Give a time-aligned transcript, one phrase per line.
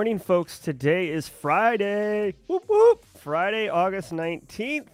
[0.00, 0.58] morning, folks.
[0.58, 2.34] Today is Friday.
[2.46, 3.04] Whoop, whoop.
[3.18, 4.86] Friday, August 19th.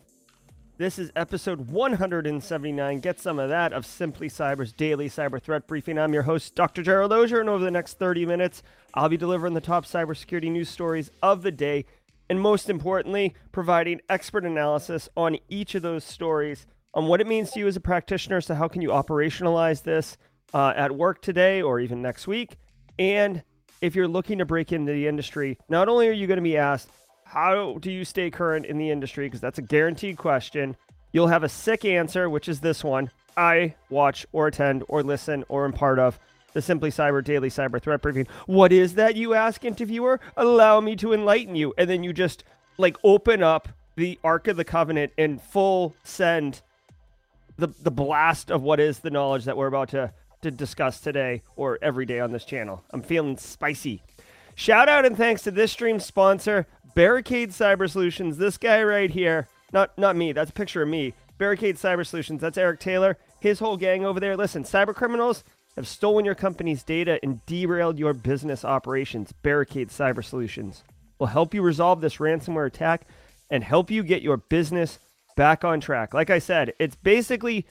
[0.78, 2.98] This is episode 179.
[2.98, 5.96] Get some of that of Simply Cyber's daily cyber threat briefing.
[5.96, 6.82] I'm your host, Dr.
[6.82, 10.68] Gerald Auger, and over the next 30 minutes, I'll be delivering the top cybersecurity news
[10.68, 11.84] stories of the day,
[12.28, 17.52] and most importantly, providing expert analysis on each of those stories on what it means
[17.52, 18.40] to you as a practitioner.
[18.40, 20.16] So, how can you operationalize this
[20.52, 22.56] uh, at work today or even next week?
[22.98, 23.44] And
[23.80, 26.56] if you're looking to break into the industry, not only are you going to be
[26.56, 26.90] asked,
[27.24, 29.26] how do you stay current in the industry?
[29.26, 30.76] Because that's a guaranteed question.
[31.12, 35.44] You'll have a sick answer, which is this one I watch or attend or listen
[35.48, 36.18] or am part of
[36.52, 38.26] the Simply Cyber Daily Cyber Threat Briefing.
[38.46, 40.20] What is that, you ask, interviewer?
[40.36, 41.74] Allow me to enlighten you.
[41.76, 42.44] And then you just
[42.78, 46.62] like open up the Ark of the Covenant and full send
[47.58, 51.42] the, the blast of what is the knowledge that we're about to to discuss today
[51.56, 52.84] or every day on this channel.
[52.90, 54.02] I'm feeling spicy.
[54.54, 58.38] Shout out and thanks to this stream sponsor, Barricade Cyber Solutions.
[58.38, 61.14] This guy right here, not not me, that's a picture of me.
[61.38, 64.36] Barricade Cyber Solutions, that's Eric Taylor, his whole gang over there.
[64.36, 65.44] Listen, cyber criminals
[65.76, 69.32] have stolen your company's data and derailed your business operations.
[69.42, 70.82] Barricade Cyber Solutions
[71.18, 73.06] will help you resolve this ransomware attack
[73.50, 74.98] and help you get your business
[75.36, 76.14] back on track.
[76.14, 77.66] Like I said, it's basically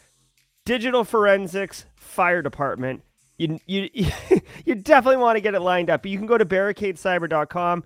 [0.65, 3.03] digital forensics fire department.
[3.37, 3.89] You, you,
[4.65, 6.05] you definitely want to get it lined up.
[6.05, 7.83] You can go to barricadecyber.com.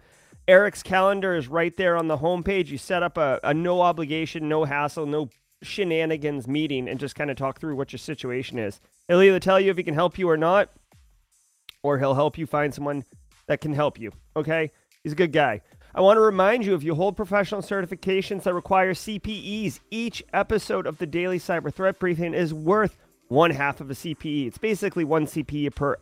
[0.48, 2.68] Eric's calendar is right there on the homepage.
[2.68, 5.30] You set up a, a no obligation, no hassle, no
[5.62, 8.80] shenanigans meeting and just kind of talk through what your situation is.
[9.08, 10.70] He'll either tell you if he can help you or not,
[11.84, 13.04] or he'll help you find someone
[13.48, 14.12] that can help you.
[14.36, 14.72] Okay?
[15.04, 15.62] He's a good guy.
[15.96, 20.86] I want to remind you if you hold professional certifications that require CPEs, each episode
[20.86, 22.96] of the Daily Cyber Threat Briefing is worth
[23.28, 24.48] one half of a CPE.
[24.48, 25.98] It's basically one CPE per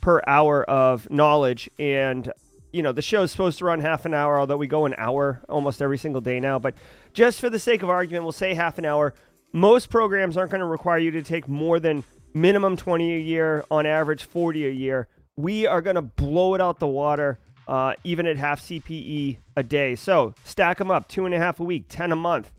[0.00, 1.68] per hour of knowledge.
[1.80, 2.32] And
[2.72, 4.94] you know the show is supposed to run half an hour although we go an
[4.98, 6.60] hour almost every single day now.
[6.60, 6.74] But
[7.12, 9.14] just for the sake of argument we'll say half an hour.
[9.52, 13.64] Most programs aren't going to require you to take more than minimum 20 a year
[13.70, 15.08] on average 40 a year.
[15.36, 17.38] We are going to blow it out the water
[17.68, 21.60] uh, even at half cpe a day so stack them up two and a half
[21.60, 22.50] a week 10 a month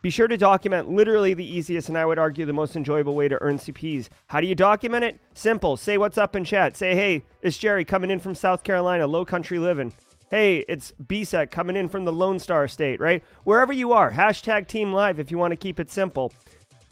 [0.00, 3.26] be sure to document literally the easiest and I would argue the most enjoyable way
[3.28, 4.08] to earn CPEs.
[4.28, 5.18] How do you document it?
[5.34, 5.76] Simple.
[5.76, 6.76] Say what's up in chat.
[6.76, 9.92] Say, hey, it's Jerry coming in from South Carolina, low country living.
[10.30, 13.24] Hey, it's BSEC coming in from the Lone Star State, right?
[13.44, 16.32] Wherever you are, hashtag Team Live if you want to keep it simple,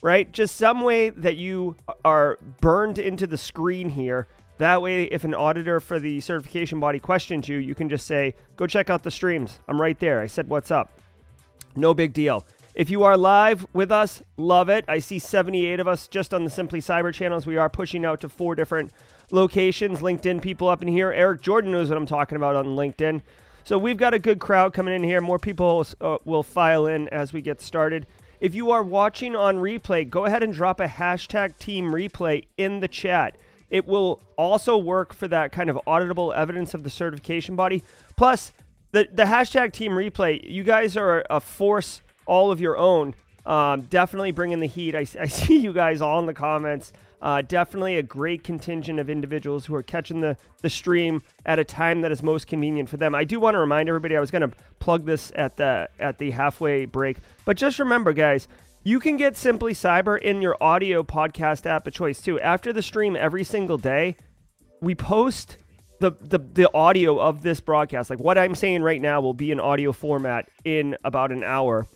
[0.03, 0.31] right?
[0.33, 4.27] Just some way that you are burned into the screen here.
[4.59, 8.34] That way, if an auditor for the certification body questions you, you can just say,
[8.56, 9.61] go check out the streams.
[9.69, 10.21] I'm right there.
[10.21, 10.99] I said, what's up?
[11.75, 12.47] No big deal.
[12.75, 14.84] If you are live with us, love it.
[14.89, 17.47] I see 78 of us just on the Simply Cyber channels.
[17.47, 18.93] We are pushing out to four different
[19.31, 20.00] locations.
[20.00, 21.12] LinkedIn people up in here.
[21.12, 23.22] Eric Jordan knows what I'm talking about on LinkedIn.
[23.65, 25.21] So we've got a good crowd coming in here.
[25.21, 28.06] More people uh, will file in as we get started.
[28.41, 32.81] If you are watching on replay, go ahead and drop a hashtag team replay in
[32.81, 33.37] the chat.
[33.71, 37.82] It will also work for that kind of auditable evidence of the certification body.
[38.16, 38.53] Plus,
[38.93, 43.15] the, the hashtag team replay, you guys are a force all of your own.
[43.44, 44.94] Um, definitely bringing the heat.
[44.94, 46.93] I, I, see you guys all in the comments.
[47.22, 51.65] Uh, definitely a great contingent of individuals who are catching the, the stream at a
[51.65, 53.15] time that is most convenient for them.
[53.15, 56.19] I do want to remind everybody I was going to plug this at the at
[56.19, 57.16] the halfway break,
[57.47, 58.48] but just remember, guys,
[58.87, 62.39] you can get Simply Cyber in your audio podcast app of choice too.
[62.39, 64.17] After the stream every single day,
[64.81, 65.57] we post
[65.99, 68.11] the, the the audio of this broadcast.
[68.11, 71.89] Like what I'm saying right now will be in audio format in about an hour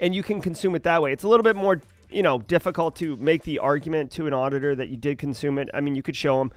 [0.00, 1.12] and you can consume it that way.
[1.12, 1.80] It's a little bit more,
[2.10, 5.68] you know, difficult to make the argument to an auditor that you did consume it.
[5.72, 6.50] I mean, you could show them.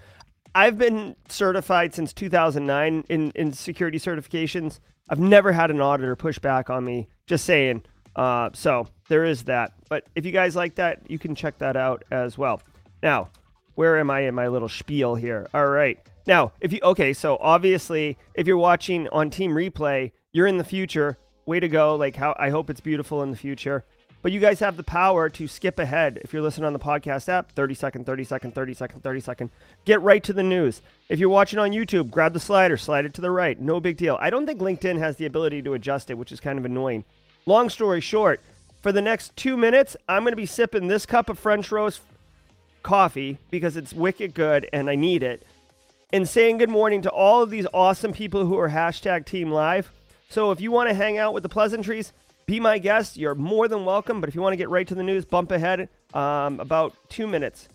[0.55, 4.79] I've been certified since 2009 in, in security certifications.
[5.07, 7.09] I've never had an auditor push back on me.
[7.27, 7.83] Just saying.
[8.15, 9.73] Uh, so there is that.
[9.89, 12.61] But if you guys like that, you can check that out as well.
[13.01, 13.29] Now,
[13.75, 15.47] where am I in my little spiel here?
[15.53, 15.99] All right.
[16.25, 20.63] Now, if you okay, so obviously, if you're watching on Team Replay, you're in the
[20.63, 21.95] future way to go.
[21.95, 23.83] Like how I hope it's beautiful in the future.
[24.21, 26.17] But you guys have the power to skip ahead.
[26.23, 29.49] If you're listening on the podcast app, 30 second, 30 second, 30 second, 30 second.
[29.83, 30.81] Get right to the news.
[31.09, 33.59] If you're watching on YouTube, grab the slider, slide it to the right.
[33.59, 34.17] No big deal.
[34.21, 37.03] I don't think LinkedIn has the ability to adjust it, which is kind of annoying.
[37.45, 38.39] Long story short,
[38.81, 42.01] for the next two minutes, I'm going to be sipping this cup of French roast
[42.83, 45.45] coffee because it's wicked good and I need it.
[46.13, 49.91] And saying good morning to all of these awesome people who are hashtag Team Live.
[50.29, 52.13] So if you want to hang out with the pleasantries,
[52.45, 53.17] be my guest.
[53.17, 54.21] You're more than welcome.
[54.21, 57.27] But if you want to get right to the news, bump ahead um, about two
[57.27, 57.67] minutes.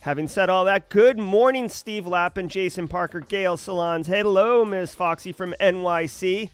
[0.00, 4.06] Having said all that, good morning, Steve Lappin, Jason Parker, Gail Salons.
[4.06, 6.48] Hello, Miss Foxy from NYC.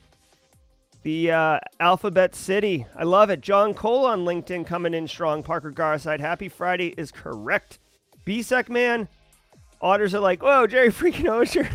[1.07, 2.85] The uh, Alphabet City.
[2.97, 3.41] I love it.
[3.41, 5.45] John Cole on LinkedIn coming in strong.
[5.45, 6.19] Parker Garside.
[6.19, 7.79] Happy Friday is correct.
[8.27, 9.07] BSEC man.
[9.81, 11.71] Auditors are like, whoa, Jerry freaking Osher.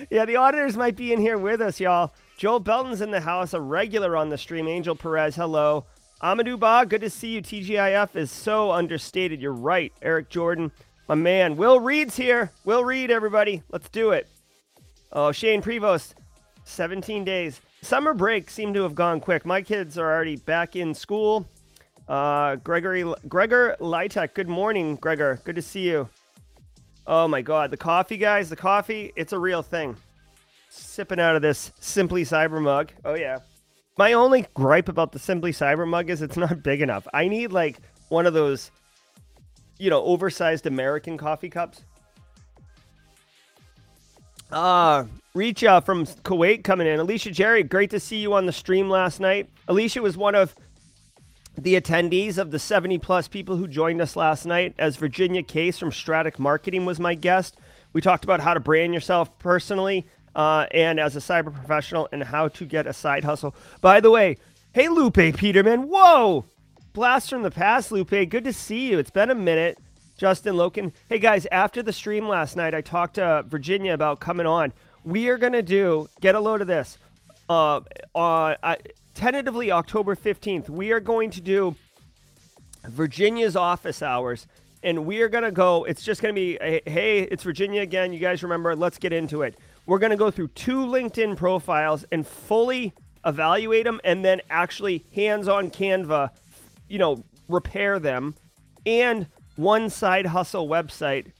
[0.10, 2.12] yeah, the auditors might be in here with us, y'all.
[2.38, 4.66] Joel Belton's in the house, a regular on the stream.
[4.66, 5.84] Angel Perez, hello.
[6.20, 7.42] Amadou Ba, good to see you.
[7.42, 9.40] TGIF is so understated.
[9.40, 9.92] You're right.
[10.02, 10.72] Eric Jordan,
[11.06, 11.56] my man.
[11.56, 12.50] Will Reed's here.
[12.64, 13.62] Will Reed, everybody.
[13.70, 14.26] Let's do it.
[15.12, 16.14] Oh, Shane Prevost,
[16.64, 17.60] 17 days.
[17.82, 19.46] Summer break seemed to have gone quick.
[19.46, 21.48] My kids are already back in school.
[22.06, 25.40] Uh, Gregory, Gregor Litek, good morning, Gregor.
[25.44, 26.08] Good to see you.
[27.06, 29.96] Oh my God, the coffee, guys, the coffee, it's a real thing.
[30.68, 32.92] Sipping out of this Simply Cyber mug.
[33.04, 33.38] Oh, yeah.
[33.96, 37.08] My only gripe about the Simply Cyber mug is it's not big enough.
[37.14, 37.78] I need like
[38.08, 38.70] one of those,
[39.78, 41.82] you know, oversized American coffee cups.
[44.52, 45.04] Uh,
[45.34, 46.98] reach out from Kuwait coming in.
[46.98, 49.48] Alicia Jerry, great to see you on the stream last night.
[49.68, 50.54] Alicia was one of
[51.56, 55.78] the attendees of the 70 plus people who joined us last night as Virginia Case
[55.78, 57.56] from Stratic Marketing was my guest.
[57.92, 62.22] We talked about how to brand yourself personally, uh, and as a cyber professional and
[62.22, 63.54] how to get a side hustle.
[63.80, 64.36] By the way,
[64.72, 66.44] hey Lupe Peterman, whoa!
[66.92, 68.10] Blast from the past, Lupe.
[68.10, 68.98] Good to see you.
[68.98, 69.78] It's been a minute.
[70.20, 70.92] Justin Loken.
[71.08, 74.74] Hey guys, after the stream last night, I talked to Virginia about coming on.
[75.02, 76.98] We are gonna do get a load of this.
[77.48, 77.80] Uh,
[78.14, 78.76] uh,
[79.14, 81.74] tentatively October 15th, we are going to do
[82.84, 84.46] Virginia's office hours
[84.82, 85.84] and we are to go.
[85.84, 88.12] It's just to be, hey, it's Virginia again.
[88.12, 89.56] You guys remember, let's get into it.
[89.86, 92.92] We're to go through two LinkedIn profiles and fully
[93.24, 96.28] evaluate them and then actually hands on Canva,
[96.90, 98.34] you know, repair them.
[98.84, 99.26] And
[99.56, 101.32] one side hustle website.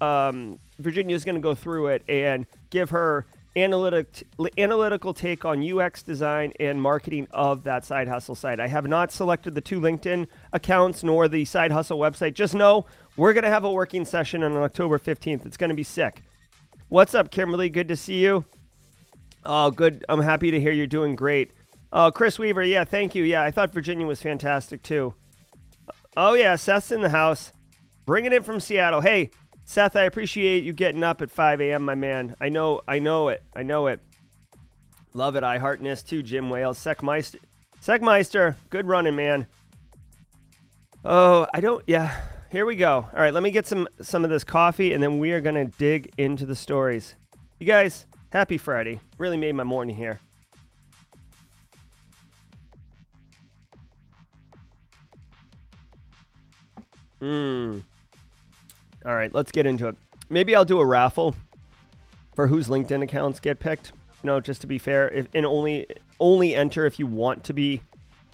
[0.00, 3.26] Um, Virginia is going to go through it and give her
[3.56, 4.24] analytic,
[4.58, 8.60] analytical take on UX design and marketing of that side hustle site.
[8.60, 12.34] I have not selected the two LinkedIn accounts nor the side hustle website.
[12.34, 12.84] Just know
[13.16, 15.46] we're going to have a working session on October 15th.
[15.46, 16.22] It's going to be sick.
[16.88, 17.70] What's up, Kimberly?
[17.70, 18.44] Good to see you.
[19.44, 20.04] Oh, good.
[20.08, 21.52] I'm happy to hear you're doing great.
[21.92, 22.62] Oh, Chris Weaver.
[22.62, 23.24] Yeah, thank you.
[23.24, 25.14] Yeah, I thought Virginia was fantastic too.
[26.16, 27.52] Oh, yeah, Seth's in the house.
[28.06, 29.00] Bringing it in from Seattle.
[29.00, 29.30] Hey,
[29.64, 32.36] Seth, I appreciate you getting up at 5 a.m., my man.
[32.40, 33.42] I know, I know it.
[33.54, 34.00] I know it.
[35.12, 35.42] Love it.
[35.42, 36.78] I heartness too, Jim Wales.
[36.78, 37.40] Seckmeister.
[37.84, 39.46] Seckmeister, good running, man.
[41.04, 42.16] Oh, I don't, yeah.
[42.50, 43.08] Here we go.
[43.12, 45.64] All right, let me get some some of this coffee, and then we are gonna
[45.64, 47.16] dig into the stories.
[47.58, 49.00] You guys, happy Friday.
[49.18, 50.20] Really made my morning here.
[57.20, 57.82] Mmm.
[59.06, 59.96] All right, let's get into it.
[60.28, 61.36] Maybe I'll do a raffle
[62.34, 63.92] for whose LinkedIn accounts get picked.
[64.22, 65.86] You know, just to be fair, if, and only
[66.18, 67.80] only enter if you want to be.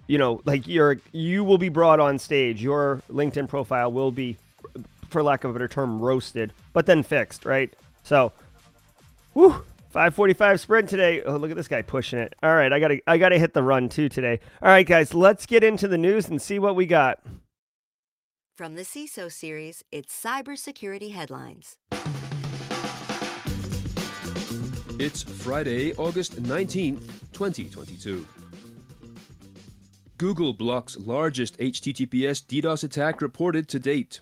[0.07, 2.63] You know, like you're you will be brought on stage.
[2.63, 4.37] Your LinkedIn profile will be,
[5.11, 7.75] for lack of a better term, roasted, but then fixed, right?
[8.03, 8.33] So,
[9.35, 11.23] whew, 545 sprint today.
[11.23, 12.35] Oh, look at this guy pushing it.
[12.43, 14.41] All right, I gotta I gotta hit the run too today.
[14.63, 17.21] All right, guys, let's get into the news and see what we got.
[18.63, 21.79] From the CISO series, it's Cybersecurity Headlines.
[25.01, 27.01] It's Friday, August 19th,
[27.33, 28.25] 2022.
[30.17, 34.21] Google blocks largest HTTPS DDoS attack reported to date.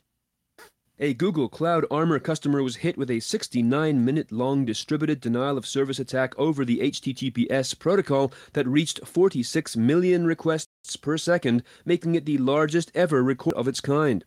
[0.98, 5.66] A Google Cloud Armor customer was hit with a 69 minute long distributed denial of
[5.66, 12.24] service attack over the HTTPS protocol that reached 46 million requests per second, making it
[12.24, 14.24] the largest ever record of its kind.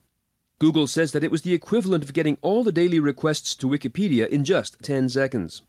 [0.63, 4.29] Google says that it was the equivalent of getting all the daily requests to Wikipedia
[4.29, 5.62] in just 10 seconds.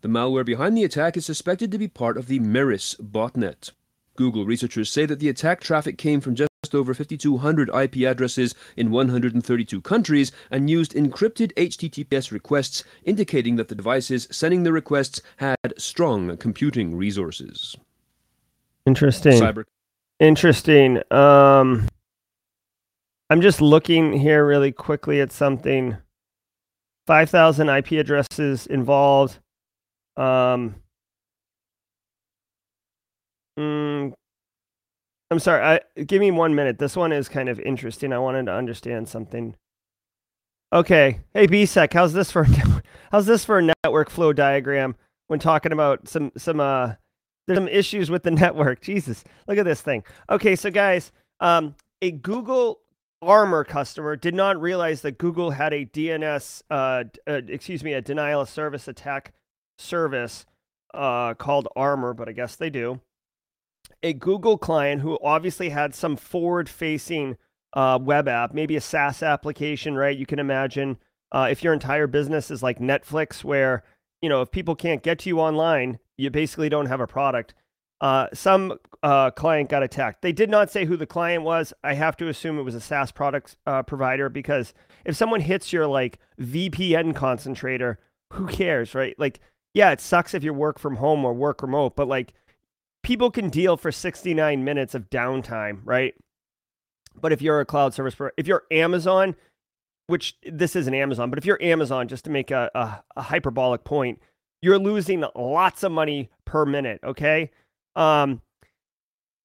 [0.00, 3.72] The malware behind the attack is suspected to be part of the Meris botnet.
[4.16, 8.90] Google researchers say that the attack traffic came from just over 5,200 IP addresses in
[8.90, 15.74] 132 countries and used encrypted HTTPS requests, indicating that the devices sending the requests had
[15.76, 17.76] strong computing resources.
[18.86, 19.38] Interesting.
[19.38, 19.64] Cyber.
[20.18, 21.02] Interesting.
[21.10, 21.86] Um,
[23.30, 25.96] I'm just looking here really quickly at something.
[27.06, 29.38] 5,000 IP addresses involved.
[30.16, 30.74] Um,
[33.56, 34.12] mm,
[35.30, 35.80] I'm sorry.
[35.96, 36.78] I, give me one minute.
[36.78, 38.12] This one is kind of interesting.
[38.12, 39.54] I wanted to understand something.
[40.72, 41.20] Okay.
[41.32, 42.46] Hey, BSEC, how's this for
[43.12, 44.96] how's this for a network flow diagram
[45.28, 46.94] when talking about some some uh
[47.46, 48.80] there's some issues with the network.
[48.80, 50.02] Jesus, look at this thing.
[50.28, 52.80] Okay, so guys, um, a Google
[53.22, 58.00] Armor customer did not realize that Google had a DNS, uh, uh, excuse me, a
[58.00, 59.32] denial of service attack
[59.78, 60.46] service
[60.94, 63.00] uh, called Armor, but I guess they do.
[64.02, 67.36] A Google client who obviously had some forward facing
[67.74, 70.16] uh, web app, maybe a SaaS application, right?
[70.16, 70.98] You can imagine
[71.32, 73.84] uh, if your entire business is like Netflix, where,
[74.22, 77.54] you know, if people can't get to you online, you basically don't have a product.
[78.00, 80.22] Uh, some uh, client got attacked.
[80.22, 81.72] They did not say who the client was.
[81.84, 84.72] I have to assume it was a SaaS product uh, provider because
[85.04, 87.98] if someone hits your like VPN concentrator,
[88.32, 89.14] who cares, right?
[89.18, 89.40] Like,
[89.74, 92.32] yeah, it sucks if you work from home or work remote, but like
[93.02, 96.14] people can deal for 69 minutes of downtime, right?
[97.20, 99.34] But if you're a cloud service provider, if you're Amazon,
[100.06, 103.84] which this isn't Amazon, but if you're Amazon, just to make a, a, a hyperbolic
[103.84, 104.20] point,
[104.62, 107.50] you're losing lots of money per minute, okay?
[108.00, 108.40] Um,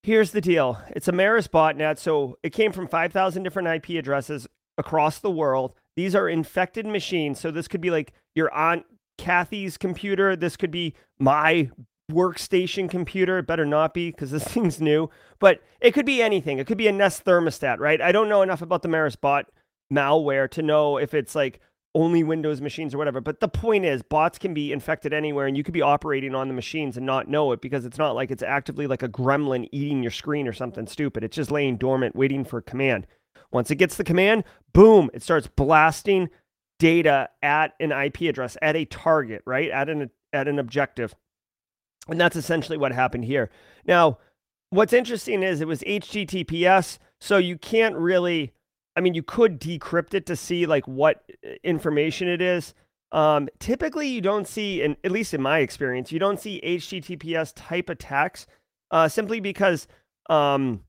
[0.02, 2.00] here's the deal it's a Meris botnet.
[2.00, 4.48] So it came from 5,000 different IP addresses
[4.78, 5.74] across the world.
[5.96, 7.40] These are infected machines.
[7.40, 8.86] So this could be like your Aunt
[9.18, 10.36] Kathy's computer.
[10.36, 11.70] This could be my
[12.12, 13.40] workstation computer.
[13.40, 15.10] It better not be because this thing's new,
[15.40, 16.58] but it could be anything.
[16.58, 18.02] It could be a Nest thermostat, right?
[18.02, 19.48] I don't know enough about the Meris bot
[19.92, 21.60] malware to know if it's like
[21.96, 23.22] only Windows machines or whatever.
[23.22, 26.48] But the point is, bots can be infected anywhere, and you could be operating on
[26.48, 29.68] the machines and not know it because it's not like it's actively like a gremlin
[29.72, 31.24] eating your screen or something stupid.
[31.24, 33.08] It's just laying dormant, waiting for a command.
[33.52, 36.30] Once it gets the command, boom, it starts blasting
[36.78, 39.72] data at an IP address, at a target, right?
[39.72, 41.16] At an at an objective.
[42.10, 43.50] And that's essentially what happened here.
[43.86, 44.20] Now,
[44.70, 48.54] what's interesting is it was HTTPS, so you can't really
[48.96, 52.74] I mean, you could decrypt it to see like what uh, information it is.
[53.12, 57.54] Um, typically, you don't see, and at least in my experience, you don't see HTTPS
[57.56, 58.46] type attacks
[58.92, 59.88] uh, simply because
[60.30, 60.82] um,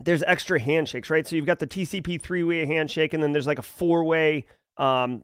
[0.00, 1.26] there's extra handshakes, right?
[1.26, 4.46] So you've got the TCP three way handshake, and then there's like a four way.
[4.76, 5.22] Um,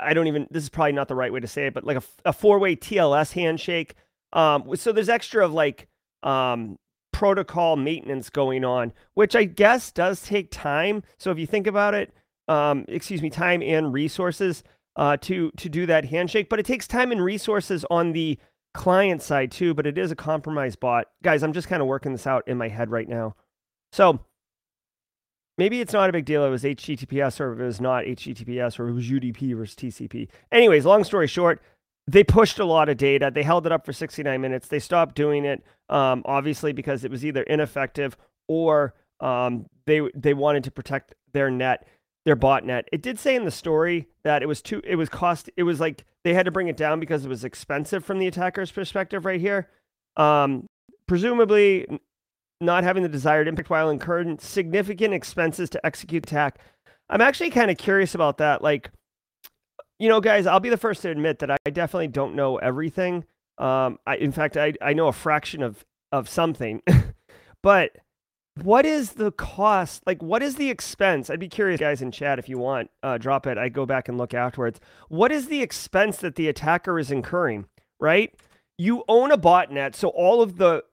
[0.00, 0.46] I don't even.
[0.50, 2.58] This is probably not the right way to say it, but like a, a four
[2.58, 3.94] way TLS handshake.
[4.32, 5.86] Um, so there's extra of like
[6.22, 6.76] um,
[7.14, 11.04] protocol maintenance going on, which I guess does take time.
[11.16, 12.12] So if you think about it,
[12.48, 14.64] um, excuse me, time and resources
[14.96, 18.38] uh, to to do that handshake, but it takes time and resources on the
[18.74, 19.74] client side too.
[19.74, 21.44] But it is a compromise bot, guys.
[21.44, 23.36] I'm just kind of working this out in my head right now.
[23.92, 24.18] So
[25.56, 26.44] maybe it's not a big deal.
[26.44, 30.28] It was HTTPS or it was not HTTPS or it was UDP versus TCP.
[30.50, 31.62] Anyways, long story short,
[32.06, 33.30] they pushed a lot of data.
[33.32, 34.68] They held it up for 69 minutes.
[34.68, 38.16] They stopped doing it, um, obviously, because it was either ineffective
[38.48, 41.86] or um, they they wanted to protect their net,
[42.24, 42.84] their botnet.
[42.92, 44.82] It did say in the story that it was too.
[44.84, 45.48] It was cost.
[45.56, 48.26] It was like they had to bring it down because it was expensive from the
[48.26, 49.24] attacker's perspective.
[49.24, 49.70] Right here,
[50.16, 50.66] um,
[51.06, 51.86] presumably
[52.60, 56.58] not having the desired impact while incurring significant expenses to execute attack.
[57.08, 58.62] I'm actually kind of curious about that.
[58.62, 58.90] Like
[59.98, 63.24] you know, guys, I'll be the first to admit that I definitely don't know everything.
[63.58, 66.82] Um, I, in fact, I, I know a fraction of, of something,
[67.62, 67.96] but
[68.62, 70.02] what is the cost?
[70.06, 71.30] Like, what is the expense?
[71.30, 73.58] I'd be curious, guys, in chat, if you want, uh, drop it.
[73.58, 74.80] I go back and look afterwards.
[75.08, 77.66] What is the expense that the attacker is incurring,
[78.00, 78.34] right?
[78.78, 80.84] You own a botnet, so all of the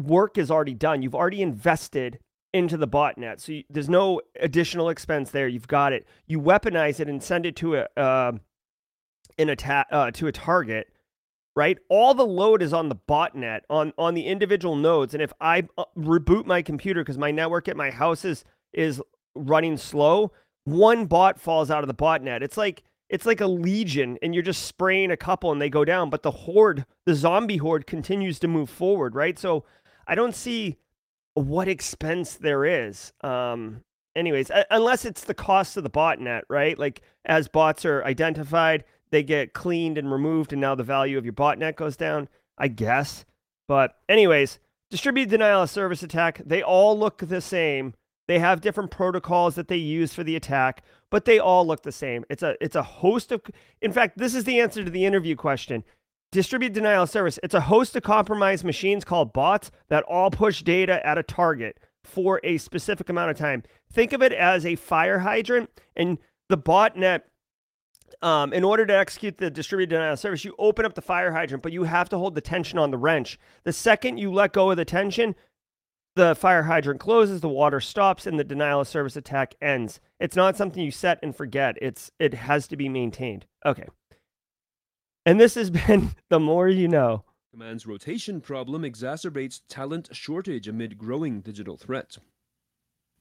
[0.00, 1.02] work is already done.
[1.02, 2.20] You've already invested
[2.52, 3.40] into the botnet.
[3.40, 5.48] So you, there's no additional expense there.
[5.48, 6.06] You've got it.
[6.26, 8.32] You weaponize it and send it to a, uh,
[9.38, 10.88] an attack uh, to a target,
[11.56, 11.78] right?
[11.88, 15.68] All the load is on the botnet on on the individual nodes, and if I
[15.76, 19.00] uh, reboot my computer because my network at my house is is
[19.34, 20.32] running slow,
[20.64, 22.42] one bot falls out of the botnet.
[22.42, 25.84] It's like it's like a legion, and you're just spraying a couple and they go
[25.84, 29.38] down, but the horde, the zombie horde, continues to move forward, right?
[29.38, 29.64] So
[30.06, 30.76] I don't see
[31.34, 33.12] what expense there is.
[33.22, 33.82] Um,
[34.14, 36.78] anyways, unless it's the cost of the botnet, right?
[36.78, 41.24] Like as bots are identified, they get cleaned and removed, and now the value of
[41.24, 43.24] your botnet goes down, I guess.
[43.66, 44.58] But, anyways,
[44.90, 47.94] distributed denial of service attack, they all look the same.
[48.26, 51.92] They have different protocols that they use for the attack, but they all look the
[51.92, 52.24] same.
[52.28, 53.40] It's a it's a host of
[53.80, 55.82] in fact, this is the answer to the interview question.
[56.30, 57.38] Distributed denial of service.
[57.42, 61.78] It's a host of compromised machines called bots that all push data at a target
[62.04, 63.62] for a specific amount of time.
[63.90, 66.18] Think of it as a fire hydrant and
[66.50, 67.22] the botnet
[68.22, 71.32] um, in order to execute the distributed denial of service, you open up the fire
[71.32, 73.38] hydrant, but you have to hold the tension on the wrench.
[73.64, 75.34] The second you let go of the tension,
[76.16, 80.00] the fire hydrant closes, the water stops, and the denial of service attack ends.
[80.18, 81.76] It's not something you set and forget.
[81.80, 83.46] It's it has to be maintained.
[83.64, 83.86] Okay.
[85.24, 87.24] And this has been the more you know.
[87.52, 92.18] Command's rotation problem exacerbates talent shortage amid growing digital threat.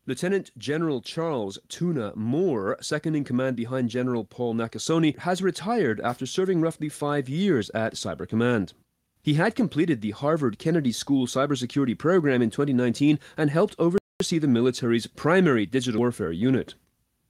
[0.10, 6.26] Lieutenant General Charles Tuna Moore, second in command behind General Paul Nakasone, has retired after
[6.26, 8.72] serving roughly five years at Cyber Command.
[9.22, 14.48] He had completed the Harvard Kennedy School cybersecurity program in 2019 and helped oversee the
[14.48, 16.76] military's primary digital warfare unit.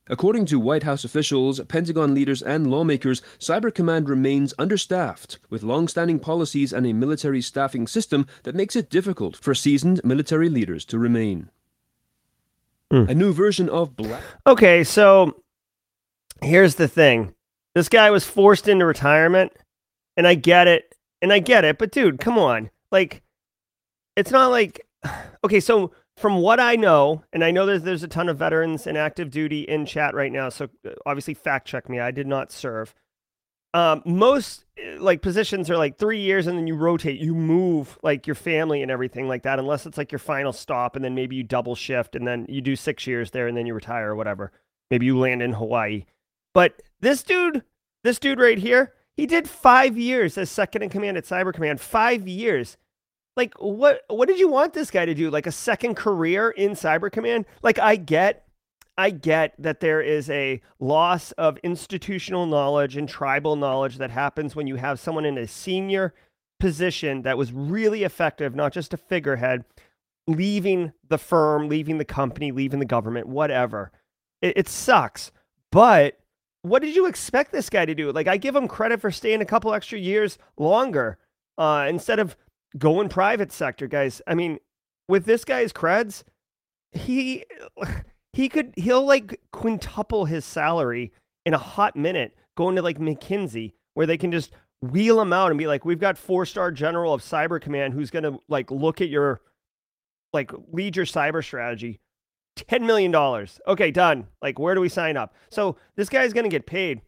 [0.08, 5.88] According to White House officials, Pentagon leaders, and lawmakers, Cyber Command remains understaffed, with long
[5.88, 10.86] standing policies and a military staffing system that makes it difficult for seasoned military leaders
[10.86, 11.50] to remain.
[12.92, 13.10] Mm.
[13.10, 14.24] A new version of Black.
[14.46, 15.42] Okay, so
[16.42, 17.34] here's the thing.
[17.76, 19.52] This guy was forced into retirement,
[20.16, 20.94] and I get it.
[21.22, 22.70] And I get it, but dude, come on.
[22.92, 23.24] Like
[24.16, 24.82] it's not like
[25.44, 28.88] okay, so from what I know, and I know there's there's a ton of veterans
[28.88, 32.00] and active duty in chat right now, so uh, obviously fact check me.
[32.00, 32.94] I did not serve.
[33.78, 37.96] Um, most uh, like positions are like three years and then you rotate, you move
[38.02, 41.14] like your family and everything like that, unless it's like your final stop and then
[41.14, 44.14] maybe you double shift and then you do six years there and then you retire
[44.14, 44.52] or whatever.
[44.90, 46.06] Maybe you land in Hawaii.
[46.56, 47.62] But this dude,
[48.04, 51.80] this dude right here, he did five years as second in command at Cyber Command.
[51.80, 52.78] Five years
[53.36, 56.72] like what what did you want this guy to do like a second career in
[56.72, 58.47] cyber command like i get
[58.98, 64.56] i get that there is a loss of institutional knowledge and tribal knowledge that happens
[64.56, 66.14] when you have someone in a senior
[66.60, 69.64] position that was really effective not just a figurehead
[70.28, 73.92] leaving the firm leaving the company leaving the government whatever.
[74.42, 75.32] It, it sucks.
[75.72, 76.20] But
[76.62, 78.12] what did you expect this guy to do?
[78.12, 81.18] Like i give him credit for staying a couple extra years longer
[81.58, 82.36] uh, instead of
[82.78, 84.22] going private sector, guys.
[84.28, 84.60] I mean,
[85.08, 86.24] with this guy's creds,
[86.92, 87.46] he
[88.38, 91.12] he could he'll like quintuple his salary
[91.46, 95.50] in a hot minute going to like McKinsey where they can just wheel him out
[95.50, 99.02] and be like, we've got four star general of cyber command who's gonna like look
[99.02, 99.42] at your
[100.34, 102.00] like lead your cyber strategy.
[102.58, 103.14] $10 million.
[103.68, 104.28] Okay, done.
[104.42, 105.36] Like, where do we sign up?
[105.52, 107.02] So this guy's going to get paid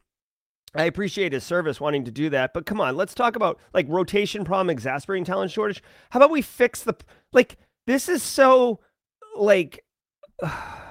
[0.76, 3.88] I appreciate his service wanting to do that, but come on, let's talk about like
[3.90, 5.82] rotation problem, exasperating talent shortage.
[6.12, 6.96] How about we fix the
[7.34, 8.80] like this is so
[9.36, 9.84] like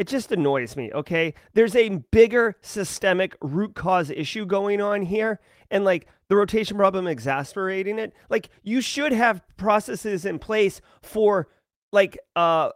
[0.00, 1.34] it just annoys me, okay?
[1.52, 7.06] There's a bigger systemic root cause issue going on here and like the rotation problem
[7.06, 8.14] exasperating it.
[8.30, 11.48] Like you should have processes in place for
[11.92, 12.70] like uh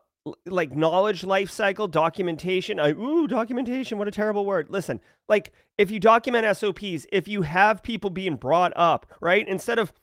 [0.45, 2.79] like knowledge life cycle documentation.
[2.79, 3.97] I, ooh, documentation.
[3.97, 4.67] What a terrible word.
[4.69, 9.49] Listen, like if you document SOPs, if you have people being brought up, right?
[9.49, 9.95] Instead of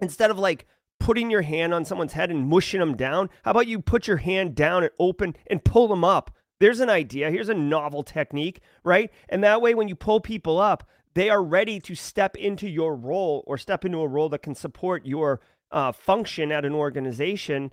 [0.00, 0.66] instead of like
[1.02, 4.18] putting your hand on someone's head and mushing them down, how about you put your
[4.18, 6.30] hand down and open and pull them up?
[6.60, 7.28] There's an idea.
[7.28, 9.10] Here's a novel technique, right?
[9.28, 12.94] And that way, when you pull people up, they are ready to step into your
[12.94, 15.40] role or step into a role that can support your
[15.72, 17.72] uh, function at an organization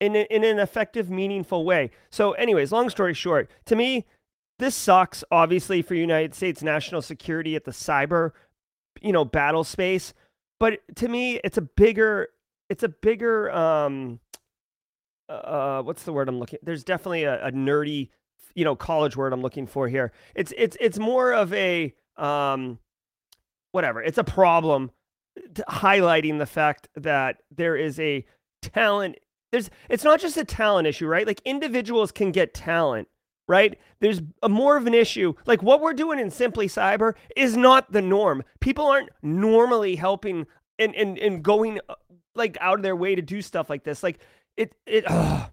[0.00, 1.90] in, a, in an effective, meaningful way.
[2.10, 4.06] So, anyways, long story short, to me,
[4.60, 8.30] this sucks, obviously, for United States national security at the cyber,
[9.00, 10.14] you know, battle space.
[10.60, 12.28] But to me, it's a bigger,
[12.68, 14.20] it's a bigger, um,
[15.28, 16.58] uh, what's the word I'm looking?
[16.62, 18.10] There's definitely a, a nerdy,
[18.54, 20.12] you know, college word I'm looking for here.
[20.34, 22.78] It's it's it's more of a, um,
[23.72, 24.02] whatever.
[24.02, 24.90] It's a problem
[25.68, 28.24] highlighting the fact that there is a
[28.62, 29.16] talent
[29.50, 31.26] there's it's not just a talent issue, right?
[31.26, 33.08] Like individuals can get talent,
[33.46, 33.78] right?
[34.00, 35.34] There's a more of an issue.
[35.46, 38.42] Like what we're doing in Simply Cyber is not the norm.
[38.60, 40.46] People aren't normally helping
[40.78, 41.94] and and and going uh,
[42.38, 44.02] like out of their way to do stuff like this.
[44.02, 44.20] Like
[44.56, 45.50] it it ugh.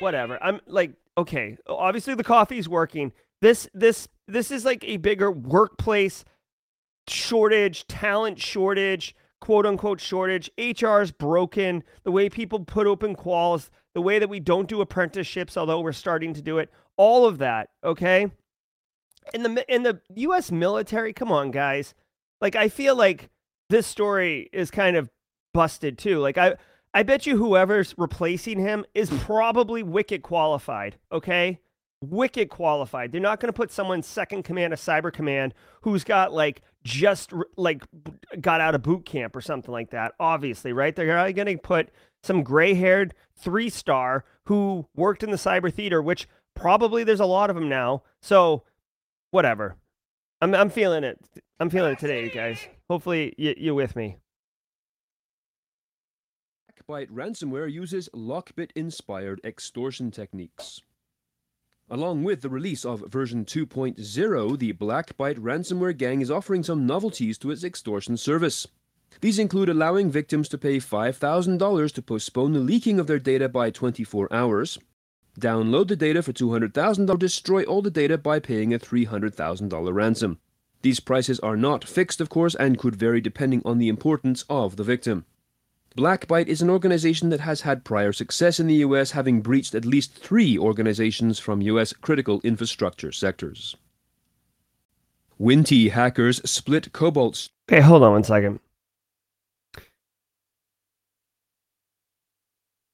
[0.00, 0.42] whatever.
[0.42, 3.12] I'm like okay, obviously the coffee's working.
[3.40, 6.24] This this this is like a bigger workplace
[7.08, 10.50] shortage, talent shortage quote unquote shortage.
[10.58, 11.82] HR is broken.
[12.04, 15.92] The way people put open quals, the way that we don't do apprenticeships, although we're
[15.92, 17.70] starting to do it, all of that.
[17.82, 18.30] Okay.
[19.34, 20.50] In the in the U.S.
[20.50, 21.94] military, come on, guys.
[22.40, 23.28] Like I feel like
[23.70, 25.08] this story is kind of
[25.54, 26.18] busted too.
[26.18, 26.56] Like I
[26.92, 29.18] I bet you whoever's replacing him is hmm.
[29.18, 30.96] probably wicked qualified.
[31.10, 31.60] Okay.
[32.02, 33.12] Wicked qualified.
[33.12, 37.32] They're not going to put someone second command of cyber command who's got like just
[37.56, 37.82] like
[38.40, 40.12] got out of boot camp or something like that.
[40.18, 40.96] Obviously, right?
[40.96, 41.90] They're probably going to put
[42.22, 47.56] some gray-haired three-star who worked in the cyber theater, which probably there's a lot of
[47.56, 48.02] them now.
[48.22, 48.64] So,
[49.30, 49.76] whatever.
[50.40, 51.18] I'm I'm feeling it.
[51.60, 52.66] I'm feeling it today, guys.
[52.90, 54.16] Hopefully, you, you're with me.
[56.88, 60.80] Byte ransomware uses Lockbit-inspired extortion techniques.
[61.88, 67.38] Along with the release of version 2.0, the Blackbyte ransomware gang is offering some novelties
[67.38, 68.66] to its extortion service.
[69.20, 73.70] These include allowing victims to pay $5,000 to postpone the leaking of their data by
[73.70, 74.80] 24 hours,
[75.38, 80.40] download the data for $200,000, or destroy all the data by paying a $300,000 ransom.
[80.82, 84.76] These prices are not fixed, of course, and could vary depending on the importance of
[84.76, 85.26] the victim.
[85.96, 89.84] Blackbyte is an organization that has had prior success in the US, having breached at
[89.84, 93.76] least three organizations from US critical infrastructure sectors.
[95.40, 97.48] Winnti hackers split Cobalt.
[97.68, 98.60] Okay, hold on one second.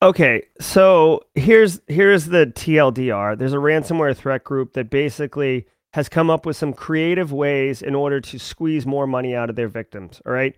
[0.03, 3.37] Okay, so here's here's the TLDR.
[3.37, 5.67] There's a ransomware threat group that basically
[5.97, 9.57] has come up with some creative ways in order to squeeze more money out of
[9.57, 10.21] their victims.
[10.27, 10.55] All right.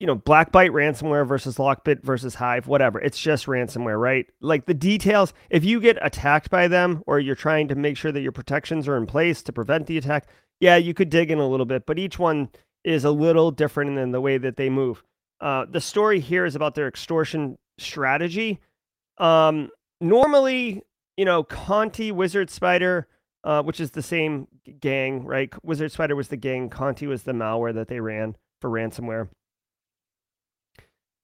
[0.00, 2.98] You know, Blackbyte ransomware versus Lockbit versus Hive, whatever.
[2.98, 4.24] It's just ransomware, right?
[4.40, 8.12] Like the details, if you get attacked by them or you're trying to make sure
[8.12, 10.26] that your protections are in place to prevent the attack,
[10.58, 12.48] yeah, you could dig in a little bit, but each one
[12.82, 15.02] is a little different in the way that they move.
[15.42, 18.58] Uh, the story here is about their extortion strategy.
[19.18, 19.68] Um,
[20.00, 20.80] normally,
[21.18, 23.06] you know, Conti, Wizard Spider,
[23.44, 24.48] uh, which is the same
[24.80, 25.52] gang, right?
[25.64, 29.28] Wizard Spider was the gang, Conti was the malware that they ran for ransomware.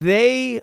[0.00, 0.62] They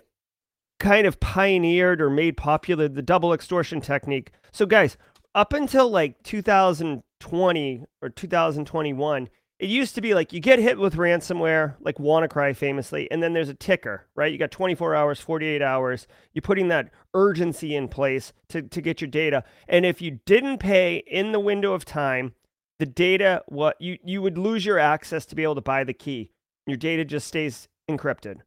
[0.78, 4.30] kind of pioneered or made popular the double extortion technique.
[4.52, 4.96] So, guys,
[5.34, 10.96] up until like 2020 or 2021, it used to be like you get hit with
[10.96, 14.30] ransomware, like WannaCry famously, and then there's a ticker, right?
[14.30, 16.06] You got 24 hours, 48 hours.
[16.34, 19.44] You're putting that urgency in place to, to get your data.
[19.66, 22.34] And if you didn't pay in the window of time,
[22.78, 25.94] the data, what you, you would lose your access to be able to buy the
[25.94, 26.30] key.
[26.66, 28.40] Your data just stays encrypted.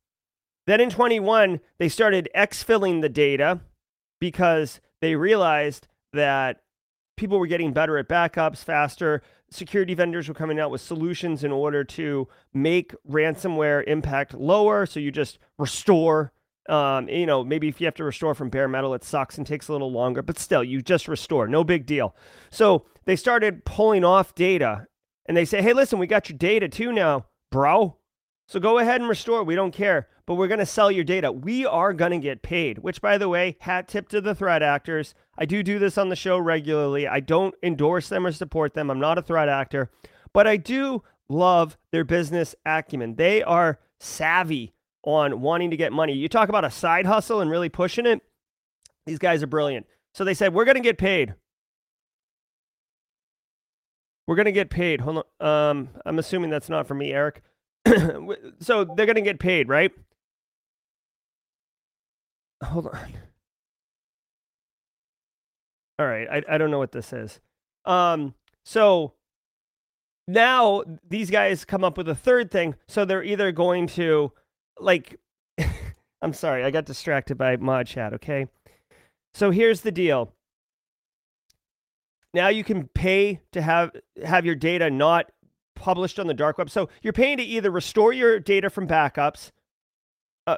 [0.68, 3.62] Then in 21, they started exfilling the data
[4.20, 6.62] because they realized that
[7.18, 11.52] people were getting better at backups faster security vendors were coming out with solutions in
[11.52, 14.86] order to make ransomware impact lower.
[14.86, 16.32] So you just restore.
[16.68, 19.48] Um, you know, maybe if you have to restore from bare metal, it sucks and
[19.48, 21.48] takes a little longer, but still, you just restore.
[21.48, 22.16] No big deal.
[22.52, 24.86] So they started pulling off data
[25.26, 27.98] and they say, hey, listen, we got your data too now, bro.
[28.48, 29.44] So go ahead and restore.
[29.44, 31.32] We don't care, but we're going to sell your data.
[31.32, 34.62] We are going to get paid, which, by the way, hat tip to the threat
[34.62, 35.16] actors.
[35.40, 37.08] I do do this on the show regularly.
[37.08, 38.92] I don't endorse them or support them.
[38.92, 39.90] I'm not a threat actor,
[40.32, 43.16] but I do love their business acumen.
[43.16, 44.72] They are savvy
[45.04, 46.14] on wanting to get money.
[46.14, 48.22] You talk about a side hustle and really pushing it.
[49.08, 49.88] These guys are brilliant.
[50.14, 51.34] So they said, We're going to get paid.
[54.28, 55.02] We're going to get paid.
[55.02, 55.48] Hold on.
[55.48, 57.42] Um, I'm assuming that's not for me, Eric.
[58.60, 59.92] so they're going to get paid, right?
[62.64, 63.14] Hold on.
[65.98, 67.40] All right, I, I don't know what this is.
[67.86, 69.14] Um, so
[70.28, 72.76] now these guys come up with a third thing.
[72.88, 74.32] So they're either going to,
[74.80, 75.20] like,
[76.22, 78.14] I'm sorry, I got distracted by mod chat.
[78.14, 78.48] Okay,
[79.34, 80.34] so here's the deal.
[82.34, 83.92] Now you can pay to have
[84.24, 85.32] have your data not
[85.76, 86.70] published on the dark web.
[86.70, 89.52] So you're paying to either restore your data from backups.
[90.46, 90.58] Uh,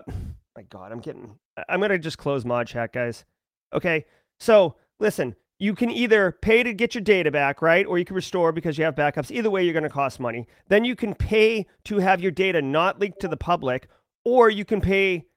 [0.55, 1.37] my God, I'm getting.
[1.69, 3.25] I'm gonna just close mod chat, guys.
[3.73, 4.05] Okay,
[4.39, 7.85] so listen, you can either pay to get your data back, right?
[7.85, 9.29] Or you can restore because you have backups.
[9.29, 10.47] Either way, you're going to cost money.
[10.69, 13.87] Then you can pay to have your data not leaked to the public,
[14.25, 15.27] or you can pay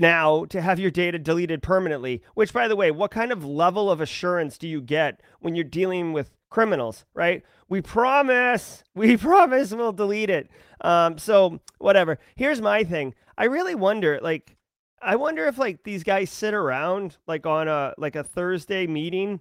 [0.00, 2.24] now to have your data deleted permanently.
[2.34, 5.62] Which, by the way, what kind of level of assurance do you get when you're
[5.62, 7.44] dealing with criminals, right?
[7.68, 10.50] We promise, we promise we'll delete it.
[10.80, 12.18] Um, so, whatever.
[12.34, 14.56] Here's my thing I really wonder, like,
[15.00, 19.30] I wonder if like these guys sit around like on a like a Thursday meeting
[19.30, 19.40] and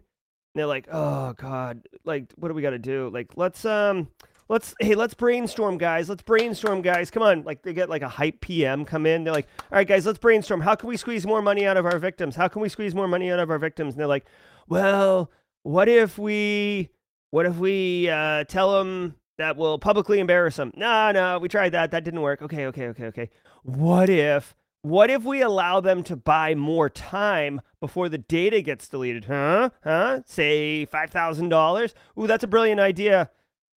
[0.55, 3.09] they're like, "Oh god, like what do we got to do?
[3.13, 4.09] Like let's um
[4.49, 6.09] let's hey, let's brainstorm guys.
[6.09, 7.11] Let's brainstorm guys.
[7.11, 9.23] Come on." Like they get like a hype PM come in.
[9.23, 10.61] They're like, "All right guys, let's brainstorm.
[10.61, 12.35] How can we squeeze more money out of our victims?
[12.35, 14.25] How can we squeeze more money out of our victims?" And they're like,
[14.67, 15.31] "Well,
[15.63, 16.89] what if we
[17.31, 21.73] what if we uh tell them that will publicly embarrass them?" No, no, we tried
[21.73, 21.91] that.
[21.91, 22.41] That didn't work.
[22.41, 23.29] Okay, okay, okay, okay.
[23.63, 24.55] What if
[24.87, 29.25] what if we allow them to buy more time before the data gets deleted?
[29.25, 29.69] Huh?
[29.83, 30.21] Huh?
[30.25, 31.93] Say $5,000?
[32.19, 33.29] Ooh, that's a brilliant idea.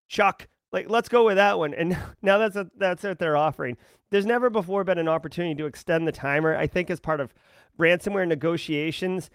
[0.08, 1.74] Chuck, like let's go with that one.
[1.74, 3.76] And now that's a, that's what they're offering.
[4.10, 6.56] There's never before been an opportunity to extend the timer.
[6.56, 7.32] I think as part of
[7.78, 9.30] ransomware negotiations,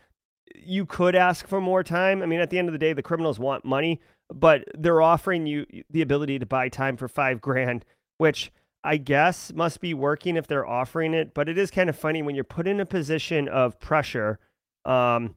[0.56, 2.22] you could ask for more time.
[2.22, 4.02] I mean, at the end of the day, the criminals want money,
[4.34, 7.86] but they're offering you the ability to buy time for 5 grand,
[8.18, 8.52] which
[8.86, 11.34] I guess must be working if they're offering it.
[11.34, 14.40] But it is kind of funny when you're put in a position of pressure
[14.86, 15.36] um,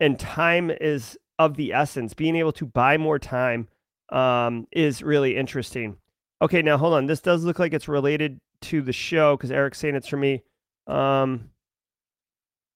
[0.00, 2.14] and time is of the essence.
[2.14, 3.68] Being able to buy more time
[4.10, 5.96] um, is really interesting.
[6.42, 7.06] Okay, now hold on.
[7.06, 10.42] This does look like it's related to the show because Eric's saying it's for me.
[10.86, 11.50] Um,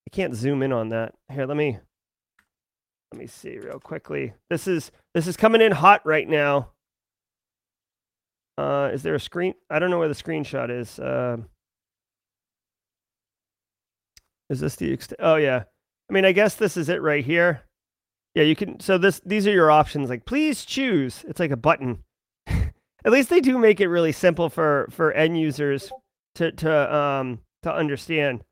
[0.06, 1.14] I can't zoom in on that.
[1.30, 1.78] Here, let me
[3.12, 4.34] let me see real quickly.
[4.50, 6.70] This is this is coming in hot right now.
[8.62, 9.54] Uh, is there a screen?
[9.70, 10.96] I don't know where the screenshot is.
[11.00, 11.38] Uh,
[14.48, 15.64] is this the ext- Oh yeah.
[16.08, 17.62] I mean, I guess this is it right here.
[18.36, 18.78] Yeah, you can.
[18.78, 20.08] So this these are your options.
[20.08, 21.24] Like, please choose.
[21.26, 22.04] It's like a button.
[22.46, 25.90] At least they do make it really simple for for end users
[26.36, 28.44] to to um to understand.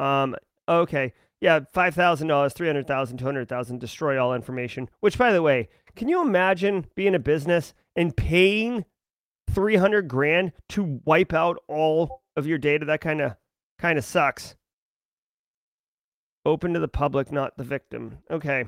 [0.00, 0.34] Um.
[0.68, 1.12] Okay.
[1.40, 1.60] Yeah.
[1.72, 3.78] Five thousand dollars, three hundred thousand, two hundred thousand.
[3.78, 4.90] Destroy all information.
[4.98, 8.84] Which, by the way, can you imagine being a business and paying
[9.54, 12.84] three hundred grand to wipe out all of your data?
[12.84, 13.36] That kind of
[13.78, 14.56] kind of sucks.
[16.44, 18.18] Open to the public, not the victim.
[18.30, 18.64] Okay.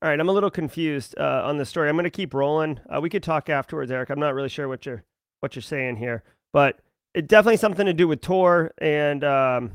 [0.00, 1.88] All right, I'm a little confused uh, on the story.
[1.88, 2.78] I'm going to keep rolling.
[2.88, 4.10] Uh, we could talk afterwards, Eric.
[4.10, 5.02] I'm not really sure what you're
[5.40, 6.22] what you're saying here,
[6.52, 6.78] but
[7.14, 9.72] it definitely something to do with Tor and um,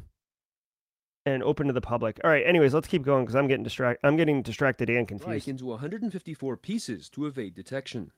[1.26, 2.20] and open to the public.
[2.24, 2.46] All right.
[2.46, 4.06] Anyways, let's keep going because I'm getting distracted.
[4.06, 5.48] I'm getting distracted and confused.
[5.48, 8.12] Into 154 pieces to evade detection.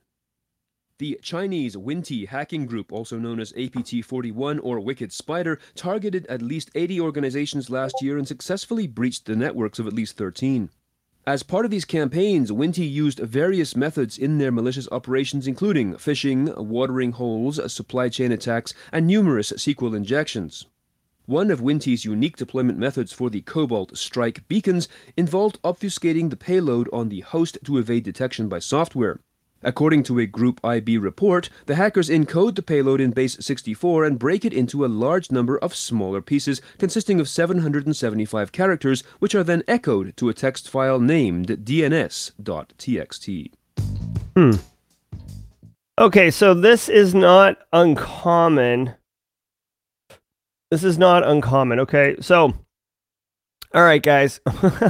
[0.98, 6.40] The Chinese Winnti hacking group, also known as APT 41 or Wicked Spider, targeted at
[6.40, 10.70] least 80 organizations last year and successfully breached the networks of at least 13.
[11.26, 16.56] As part of these campaigns, Winnti used various methods in their malicious operations, including phishing,
[16.56, 20.64] watering holes, supply chain attacks, and numerous SQL injections.
[21.26, 26.88] One of Winnti's unique deployment methods for the Cobalt Strike beacons involved obfuscating the payload
[26.92, 29.18] on the host to evade detection by software.
[29.60, 34.20] According to a Group IB report, the hackers encode the payload in base 64 and
[34.20, 39.42] break it into a large number of smaller pieces consisting of 775 characters, which are
[39.42, 43.50] then echoed to a text file named dns.txt.
[44.36, 44.52] Hmm.
[45.98, 48.94] Okay, so this is not uncommon.
[50.70, 51.80] This is not uncommon.
[51.80, 52.52] Okay, so,
[53.74, 54.40] all right, guys.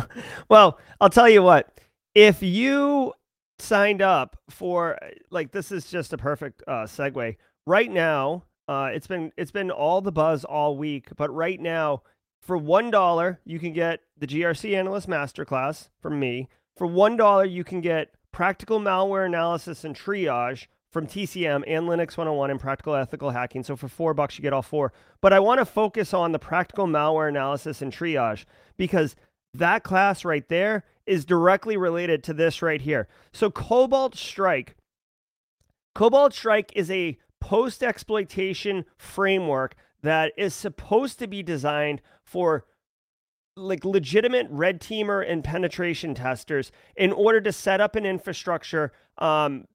[0.49, 1.81] well, I'll tell you what.
[2.15, 3.13] If you
[3.59, 4.99] signed up for
[5.31, 7.37] like this is just a perfect uh, segue.
[7.67, 12.03] Right now, uh, it's been it's been all the buzz all week, but right now,
[12.41, 16.49] for one dollar, you can get the GRC Analyst Masterclass from me.
[16.77, 22.17] For one dollar, you can get practical malware analysis and triage from TCM and Linux
[22.17, 23.63] 101 and practical ethical hacking.
[23.63, 24.93] So for four bucks, you get all four.
[25.21, 28.45] But I want to focus on the practical malware analysis and triage
[28.77, 29.17] because
[29.55, 33.09] that class right there is directly related to this right here.
[33.33, 34.77] So Cobalt Strike,
[35.95, 42.65] Cobalt Strike is a post exploitation framework that is supposed to be designed for
[43.57, 49.67] like legitimate red teamer and penetration testers in order to set up an infrastructure um,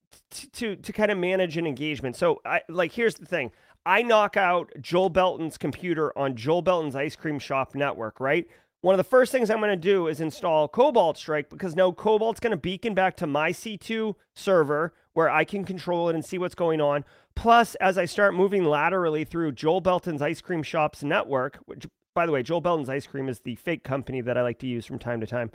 [0.53, 2.15] to to kind of manage an engagement.
[2.15, 3.51] So I like here's the thing.
[3.85, 8.47] I knock out Joel Belton's computer on Joel Belton's ice cream shop network, right?
[8.81, 11.91] one of the first things I'm going to do is install Cobalt Strike because now
[11.91, 16.25] Cobalt's going to beacon back to my C2 server where I can control it and
[16.25, 17.05] see what's going on.
[17.35, 22.25] Plus, as I start moving laterally through Joel Belton's Ice Cream Shops network, which, by
[22.25, 24.85] the way, Joel Belton's Ice Cream is the fake company that I like to use
[24.85, 25.51] from time to time.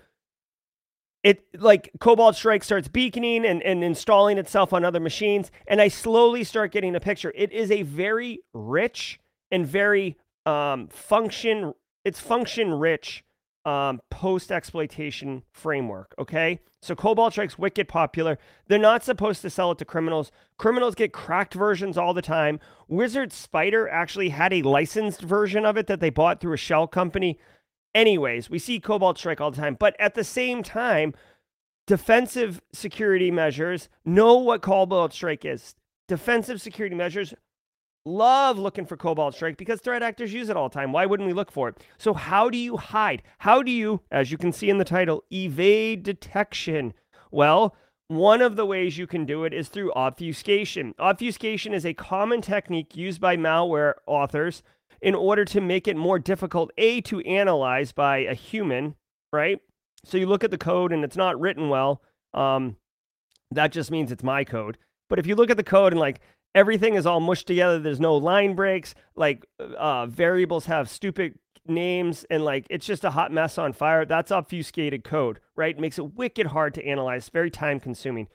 [1.27, 5.89] It like Cobalt Strike starts beaconing and, and installing itself on other machines, and I
[5.89, 7.33] slowly start getting a picture.
[7.35, 9.19] It is a very rich
[9.51, 13.25] and very um, function it's function rich
[13.65, 16.15] um, post exploitation framework.
[16.21, 16.61] Okay.
[16.81, 18.39] So Cobalt Strike's wicked popular.
[18.69, 20.31] They're not supposed to sell it to criminals.
[20.57, 22.61] Criminals get cracked versions all the time.
[22.87, 26.87] Wizard Spider actually had a licensed version of it that they bought through a shell
[26.87, 27.41] company.
[27.97, 29.75] Anyways, we see Cobalt Strike all the time.
[29.75, 31.15] But at the same time,
[31.87, 35.75] defensive security measures know what Cobalt Strike is.
[36.07, 37.33] Defensive security measures
[38.05, 40.93] love looking for Cobalt Strike because threat actors use it all the time.
[40.93, 41.79] Why wouldn't we look for it?
[41.97, 43.23] So, how do you hide?
[43.39, 46.93] How do you, as you can see in the title, evade detection?
[47.31, 47.75] Well,
[48.09, 50.95] one of the ways you can do it is through obfuscation.
[50.99, 54.63] Obfuscation is a common technique used by malware authors
[55.07, 58.97] in order to make it more difficult, A, to analyze by a human,
[59.33, 59.61] right?
[60.05, 62.03] So you look at the code and it's not written well.
[62.35, 62.77] Um,
[63.53, 64.79] that just means it's my code.
[65.09, 66.21] But if you look at the code and like
[66.57, 67.79] everything is all mushed together.
[67.79, 68.95] There's no line breaks.
[69.15, 71.39] Like uh, variables have stupid
[71.69, 74.05] names, and like it's just a hot mess on fire.
[74.05, 75.79] That's obfuscated code, right?
[75.79, 77.29] Makes it wicked hard to analyze.
[77.29, 78.27] Very time consuming.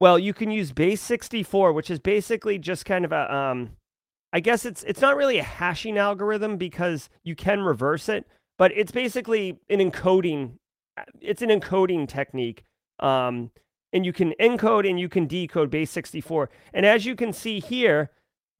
[0.00, 3.70] Well, you can use base 64, which is basically just kind of a um,
[4.32, 8.26] I guess it's it's not really a hashing algorithm because you can reverse it,
[8.58, 10.58] but it's basically an encoding.
[11.20, 12.64] It's an encoding technique
[13.00, 13.50] um,
[13.92, 16.50] and you can encode and you can decode base 64.
[16.74, 18.10] And as you can see here,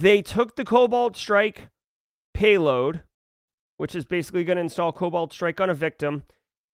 [0.00, 1.68] they took the Cobalt Strike
[2.34, 3.02] payload,
[3.76, 6.22] which is basically going to install Cobalt Strike on a victim,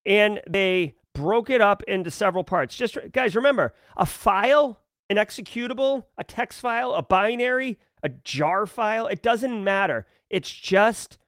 [0.04, 2.76] and they broke it up into several parts.
[2.76, 9.08] Just guys, remember a file, an executable, a text file, a binary, a jar file,
[9.08, 10.06] it doesn't matter.
[10.30, 11.18] It's just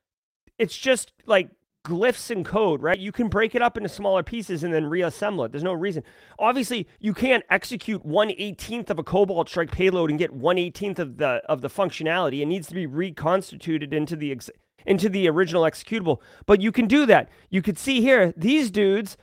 [0.58, 1.48] it's just like
[1.84, 2.98] glyphs and code, right?
[2.98, 5.52] You can break it up into smaller pieces and then reassemble it.
[5.52, 6.02] There's no reason.
[6.38, 10.98] Obviously, you can't execute 1 18th of a Cobalt Strike payload and get 1 18th
[10.98, 12.42] of the of the functionality.
[12.42, 14.50] It needs to be reconstituted into the ex-
[14.84, 16.20] into the original executable.
[16.44, 17.28] But you can do that.
[17.50, 19.16] You could see here, these dudes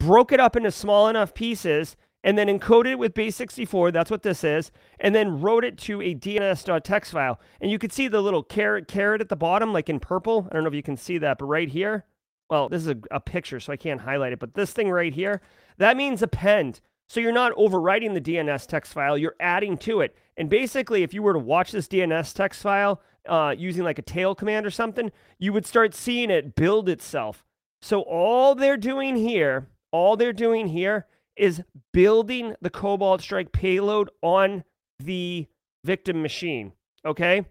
[0.00, 4.10] broke it up into small enough pieces and then encoded it with base 64 that's
[4.10, 7.38] what this is and then wrote it to a dns.txt file.
[7.60, 10.48] And you can see the little caret caret at the bottom like in purple.
[10.50, 12.06] I don't know if you can see that but right here
[12.50, 15.14] well this is a, a picture so i can't highlight it but this thing right
[15.14, 15.40] here
[15.76, 16.80] that means append.
[17.06, 20.16] So you're not overwriting the dns text file you're adding to it.
[20.36, 24.02] And basically if you were to watch this dns text file uh, using like a
[24.02, 27.44] tail command or something you would start seeing it build itself.
[27.82, 34.10] So all they're doing here all they're doing here is building the Cobalt Strike payload
[34.22, 34.64] on
[34.98, 35.46] the
[35.84, 36.72] victim machine.
[37.04, 37.44] Okay.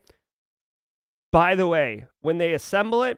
[1.32, 3.18] By the way, when they assemble it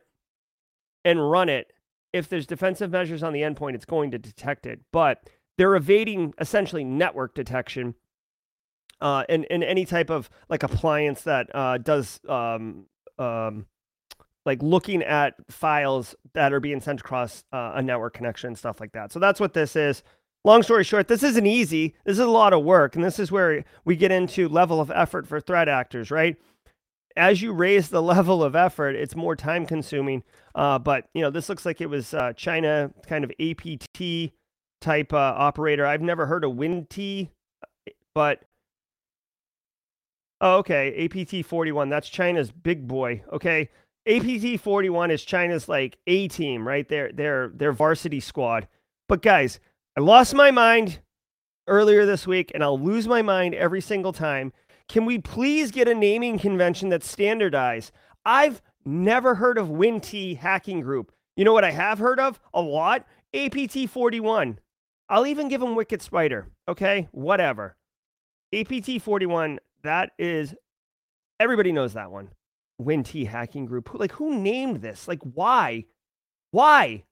[1.04, 1.72] and run it,
[2.14, 4.80] if there's defensive measures on the endpoint, it's going to detect it.
[4.92, 7.96] But they're evading essentially network detection
[9.02, 12.86] uh, and, and any type of like appliance that uh, does um,
[13.20, 13.66] um,
[14.46, 18.80] like looking at files that are being sent across uh, a network connection, and stuff
[18.80, 19.12] like that.
[19.12, 20.04] So that's what this is
[20.46, 21.96] long story short, this isn't easy.
[22.06, 22.96] This is a lot of work.
[22.96, 26.38] And this is where we get into level of effort for threat actors, right?
[27.18, 30.24] As you raise the level of effort, it's more time consuming.
[30.54, 34.32] Uh, but, you know, this looks like it was uh, China kind of APT
[34.80, 35.86] type uh, operator.
[35.86, 37.30] I've never heard of Winnti,
[38.14, 38.44] but.
[40.42, 41.06] Oh, okay.
[41.06, 41.90] APT 41.
[41.90, 43.24] That's China's big boy.
[43.34, 43.70] Okay.
[44.08, 46.88] APT 41 is China's like A team, right?
[46.88, 48.68] Their, their, their varsity squad.
[49.08, 49.60] But guys,
[49.98, 51.00] I lost my mind
[51.68, 54.52] earlier this week, and I'll lose my mind every single time.
[54.90, 57.94] Can we please get a naming convention that's standardized?
[58.26, 61.14] I've never heard of Winnti Hacking Group.
[61.38, 63.06] You know what I have heard of a lot?
[63.34, 64.60] APT 41.
[65.08, 66.50] I'll even give them Wicked Spider.
[66.68, 67.78] Okay, whatever.
[68.54, 70.54] APT 41, that is,
[71.40, 72.32] everybody knows that one.
[72.82, 73.94] Winnti Hacking Group.
[73.94, 75.08] Like, who named this?
[75.08, 75.86] Like, why?
[76.52, 77.06] Why?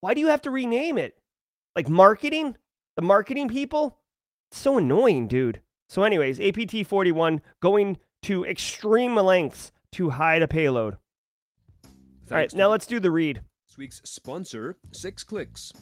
[0.00, 1.14] Why do you have to rename it?
[1.76, 2.56] Like marketing,
[2.96, 3.98] the marketing people,
[4.50, 5.60] so annoying, dude.
[5.88, 10.96] So, anyways, APT 41 going to extreme lengths to hide a payload.
[11.82, 13.42] Thanks All right, now let's do the read.
[13.68, 15.72] This week's sponsor, Six Clicks.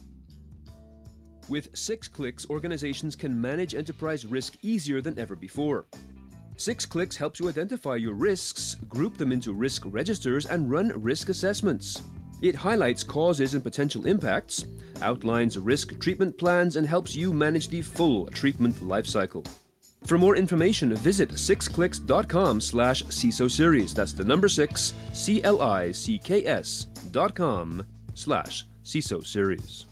[1.49, 5.87] With Six Clicks, organizations can manage enterprise risk easier than ever before.
[6.57, 11.29] Six Clicks helps you identify your risks, group them into risk registers, and run risk
[11.29, 12.03] assessments.
[12.43, 14.67] It highlights causes and potential impacts,
[15.03, 19.47] outlines risk treatment plans, and helps you manage the full treatment lifecycle.
[20.07, 23.93] For more information, visit sixclicks.com slash CISO series.
[23.93, 29.87] That's the number six, C-L-I-C-K-S dot com slash CISO series.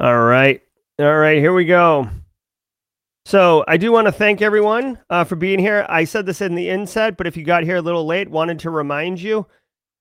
[0.00, 0.62] All right.
[0.98, 2.08] All right, here we go.
[3.30, 5.86] So I do want to thank everyone uh, for being here.
[5.88, 8.58] I said this in the inset, but if you got here a little late, wanted
[8.58, 9.46] to remind you,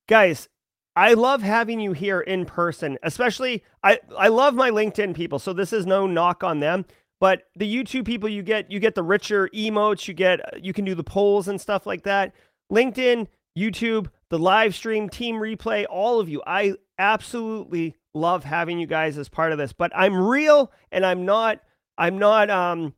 [0.08, 0.50] guys.
[0.96, 5.38] I love having you here in person, especially I I love my LinkedIn people.
[5.38, 6.86] So this is no knock on them,
[7.20, 10.84] but the YouTube people you get you get the richer emotes, you get you can
[10.84, 12.34] do the polls and stuff like that.
[12.74, 16.42] LinkedIn, YouTube, the live stream, team replay, all of you.
[16.48, 19.72] I absolutely love having you guys as part of this.
[19.72, 21.60] But I'm real and I'm not
[21.96, 22.96] I'm not um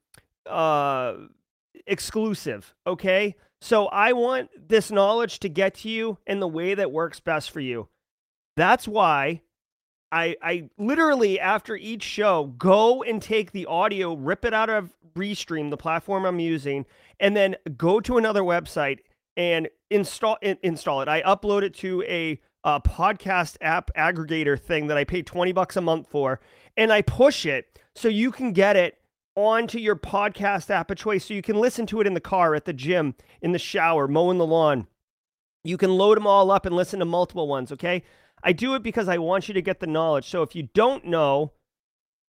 [0.48, 1.14] uh,
[1.88, 2.74] exclusive.
[2.86, 3.36] Okay.
[3.62, 7.52] So I want this knowledge to get to you in the way that works best
[7.52, 7.89] for you.
[8.58, 9.42] That's why
[10.12, 14.94] I, I literally, after each show, go and take the audio, rip it out of
[15.16, 16.86] Restream, the platform I'm using,
[17.20, 19.00] and then go to another website
[19.38, 21.08] and install in, install it.
[21.08, 25.78] I upload it to a, a podcast app aggregator thing that I pay 20 bucks
[25.78, 26.42] a month for,
[26.76, 28.98] and I push it so you can get it
[29.36, 32.55] onto your podcast app of choice so you can listen to it in the car,
[32.55, 34.88] at the gym, in the shower, mowing the lawn.
[35.63, 38.03] You can load them all up and listen to multiple ones, okay?
[38.43, 40.27] I do it because I want you to get the knowledge.
[40.27, 41.53] So if you don't know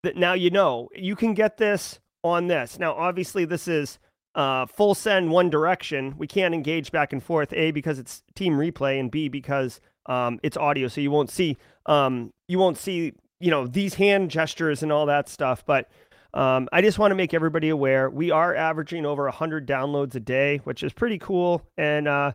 [0.03, 2.77] that now you know, you can get this on this.
[2.77, 3.97] Now, obviously, this is
[4.35, 6.15] uh, full send one direction.
[6.17, 7.53] We can't engage back and forth.
[7.53, 11.57] A because it's team replay, and B because um, it's audio, so you won't see
[11.85, 15.65] um, you won't see you know, these hand gestures and all that stuff.
[15.65, 15.89] But
[16.34, 20.19] um, I just want to make everybody aware we are averaging over 100 downloads a
[20.19, 21.61] day, which is pretty cool.
[21.77, 22.32] And, uh,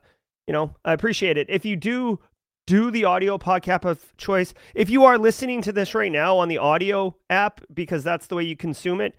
[0.46, 1.48] you know, I appreciate it.
[1.48, 2.20] If you do
[2.66, 6.48] do the audio podcast of choice, if you are listening to this right now on
[6.48, 9.14] the audio app, because that's the way you consume it,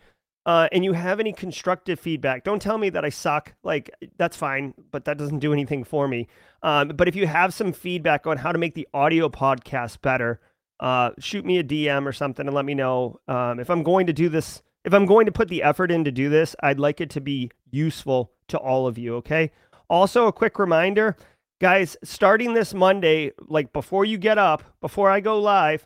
[0.46, 3.54] uh, and you have any constructive feedback, don't tell me that I suck.
[3.64, 6.28] Like, that's fine, but that doesn't do anything for me.
[6.62, 10.42] Um, but if you have some feedback on how to make the audio podcast better,
[10.80, 13.20] uh, shoot me a DM or something and let me know.
[13.28, 16.06] Um, if I'm going to do this if I'm going to put the effort in
[16.06, 19.52] to do this, I'd like it to be useful to all of you, okay?
[19.90, 21.18] Also, a quick reminder,
[21.60, 25.86] guys, starting this Monday, like before you get up, before I go live,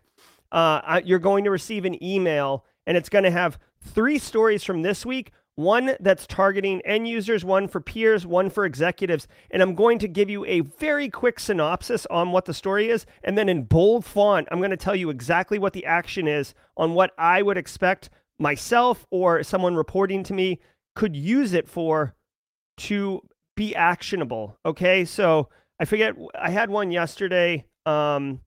[0.52, 4.84] uh, you're going to receive an email and it's going to have three stories from
[4.84, 9.28] this week one that's targeting end users, one for peers, one for executives.
[9.49, 13.06] And I'm going to give you a very quick synopsis on what the story is.
[13.24, 16.54] And then in bold font, I'm going to tell you exactly what the action is
[16.78, 18.10] on what I would expect
[18.42, 20.60] myself or someone reporting to me
[20.96, 22.16] could use it for
[22.78, 23.22] to
[23.56, 24.58] be actionable.
[24.66, 25.06] Okay.
[25.06, 27.66] So I forget, I had one yesterday.
[27.86, 28.42] Um,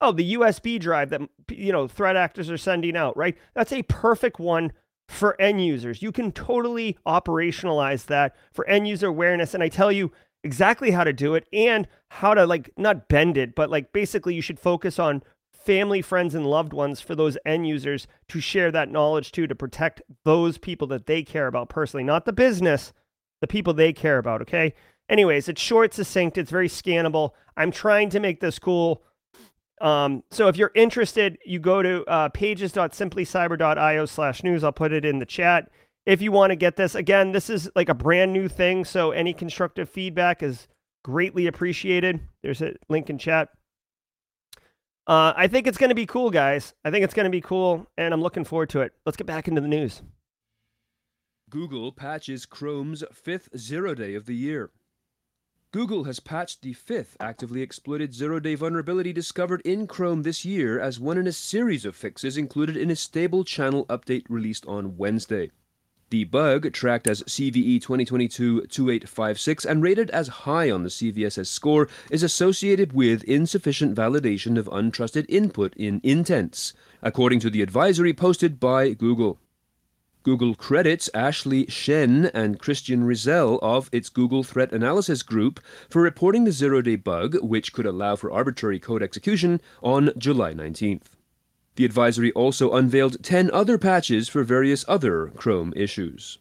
[0.00, 3.36] oh, the USB drive that, you know, threat actors are sending out, right?
[3.54, 4.72] That's a perfect one
[5.08, 6.02] for end users.
[6.02, 9.54] You can totally operationalize that for end user awareness.
[9.54, 10.12] And I tell you
[10.44, 14.34] exactly how to do it and how to like not bend it, but like basically
[14.34, 15.22] you should focus on
[15.70, 19.54] family, friends, and loved ones for those end users to share that knowledge to, to
[19.54, 22.92] protect those people that they care about personally, not the business,
[23.40, 24.42] the people they care about.
[24.42, 24.74] Okay.
[25.08, 27.30] Anyways, it's short, succinct, it's very scannable.
[27.56, 29.04] I'm trying to make this cool.
[29.80, 34.64] Um, so if you're interested, you go to uh, pages.simplycyber.io slash news.
[34.64, 35.70] I'll put it in the chat.
[36.04, 38.84] If you want to get this, again, this is like a brand new thing.
[38.84, 40.66] So any constructive feedback is
[41.04, 42.18] greatly appreciated.
[42.42, 43.50] There's a link in chat.
[45.10, 46.72] Uh, I think it's going to be cool, guys.
[46.84, 48.92] I think it's going to be cool, and I'm looking forward to it.
[49.04, 50.02] Let's get back into the news.
[51.50, 54.70] Google patches Chrome's fifth zero day of the year.
[55.72, 60.78] Google has patched the fifth actively exploited zero day vulnerability discovered in Chrome this year
[60.78, 64.96] as one in a series of fixes included in a stable channel update released on
[64.96, 65.50] Wednesday.
[66.10, 72.24] The bug, tracked as CVE 2022-2856 and rated as high on the CVSS score, is
[72.24, 78.90] associated with insufficient validation of untrusted input in intents, according to the advisory posted by
[78.90, 79.38] Google.
[80.24, 86.42] Google credits Ashley Shen and Christian Resell of its Google Threat Analysis Group for reporting
[86.42, 91.19] the zero day bug, which could allow for arbitrary code execution, on July 19th.
[91.76, 96.38] The advisory also unveiled 10 other patches for various other Chrome issues.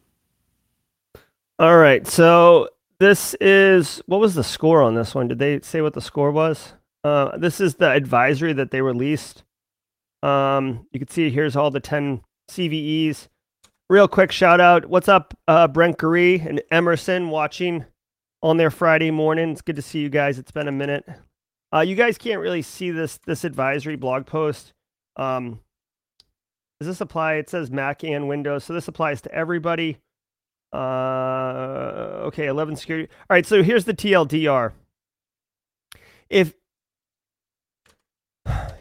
[1.59, 2.05] All right.
[2.07, 2.69] So
[2.99, 5.27] this is what was the score on this one?
[5.27, 6.73] Did they say what the score was?
[7.03, 9.43] Uh, this is the advisory that they released.
[10.21, 13.27] Um, you can see here's all the 10 CVEs.
[13.89, 14.85] Real quick shout out.
[14.85, 17.85] What's up, uh, Brent Gary and Emerson watching
[18.43, 19.49] on their Friday morning.
[19.49, 20.37] It's good to see you guys.
[20.37, 21.05] It's been a minute.
[21.73, 24.73] Uh, you guys can't really see this this advisory blog post.
[25.19, 25.59] Um,
[26.79, 27.35] does this apply?
[27.35, 29.97] It says Mac and Windows, so this applies to everybody.
[30.71, 33.09] Uh, okay, 11 security.
[33.29, 34.71] All right, so here's the TLDR.
[36.29, 36.53] If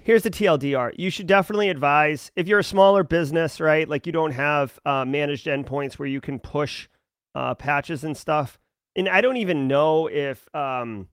[0.04, 3.88] here's the TLDR, you should definitely advise if you're a smaller business, right?
[3.88, 6.88] Like you don't have uh, managed endpoints where you can push
[7.34, 8.58] uh, patches and stuff.
[8.94, 11.08] And I don't even know if um,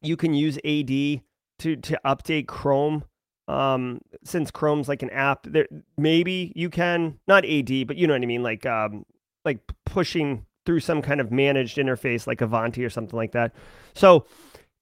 [0.00, 0.88] you can use AD
[1.58, 3.04] to to update Chrome
[3.52, 8.14] um since chrome's like an app there maybe you can not ad but you know
[8.14, 9.04] what i mean like um
[9.44, 13.54] like pushing through some kind of managed interface like ivanti or something like that.
[13.94, 14.26] So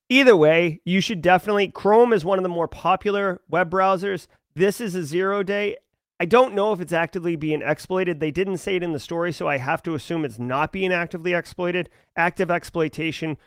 [0.09, 4.27] either way you should definitely chrome is one of the more popular web browsers.
[4.55, 5.77] This is a zero day.
[6.19, 8.21] I don't know if it's actively being exploited.
[8.21, 10.93] They didn't say it in the story so i have to assume it's not being
[10.93, 11.89] actively exploited.
[12.17, 13.39] Active exploitation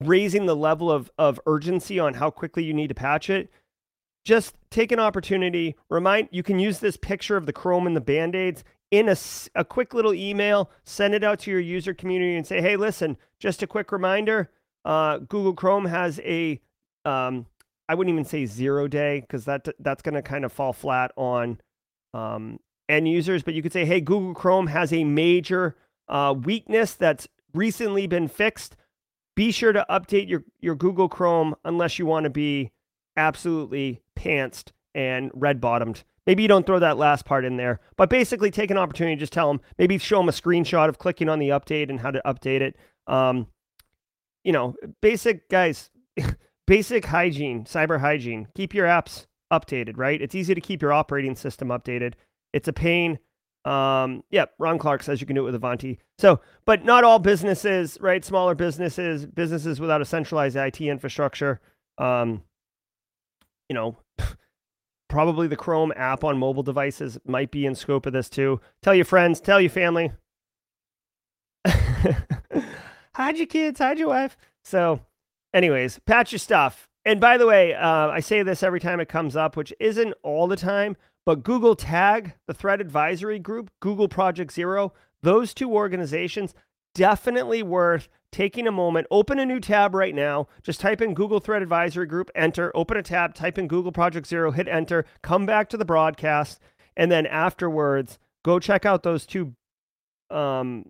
[0.00, 3.50] raising the level of, of urgency on how quickly you need to patch it
[4.28, 5.74] just take an opportunity.
[5.88, 9.16] Remind you can use this picture of the Chrome and the band aids in a,
[9.54, 13.16] a quick little email, send it out to your user community and say, hey, listen,
[13.40, 14.50] just a quick reminder
[14.84, 16.60] uh, Google Chrome has a,
[17.06, 17.46] um,
[17.88, 21.10] I wouldn't even say zero day because that, that's going to kind of fall flat
[21.16, 21.58] on
[22.12, 25.74] um, end users, but you could say, hey, Google Chrome has a major
[26.06, 28.76] uh, weakness that's recently been fixed.
[29.34, 32.72] Be sure to update your, your Google Chrome unless you want to be
[33.18, 36.04] absolutely pantsed and red bottomed.
[36.26, 39.20] Maybe you don't throw that last part in there, but basically take an opportunity to
[39.20, 42.10] just tell them, maybe show them a screenshot of clicking on the update and how
[42.10, 42.76] to update it.
[43.06, 43.46] Um,
[44.44, 45.90] you know, basic guys,
[46.66, 48.48] basic hygiene, cyber hygiene.
[48.54, 50.20] Keep your apps updated, right?
[50.20, 52.14] It's easy to keep your operating system updated.
[52.52, 53.18] It's a pain.
[53.64, 55.98] Um, yeah, Ron Clark says you can do it with Ivanti.
[56.18, 58.24] So, but not all businesses, right?
[58.24, 61.60] Smaller businesses, businesses without a centralized IT infrastructure.
[61.96, 62.42] Um,
[63.68, 63.96] you know,
[65.08, 68.60] probably the Chrome app on mobile devices might be in scope of this too.
[68.82, 70.12] Tell your friends, tell your family.
[73.14, 74.36] hide your kids, hide your wife.
[74.64, 75.00] So,
[75.52, 76.88] anyways, patch your stuff.
[77.04, 80.14] And by the way, uh, I say this every time it comes up, which isn't
[80.22, 84.92] all the time, but Google Tag, the Threat Advisory Group, Google Project Zero,
[85.22, 86.54] those two organizations
[86.94, 89.06] definitely worth taking a moment.
[89.10, 90.48] Open a new tab right now.
[90.62, 94.26] Just type in Google Threat Advisory Group, enter, open a tab, type in Google Project
[94.26, 96.60] Zero, hit enter, come back to the broadcast,
[96.96, 99.54] and then afterwards, go check out those two
[100.30, 100.84] um,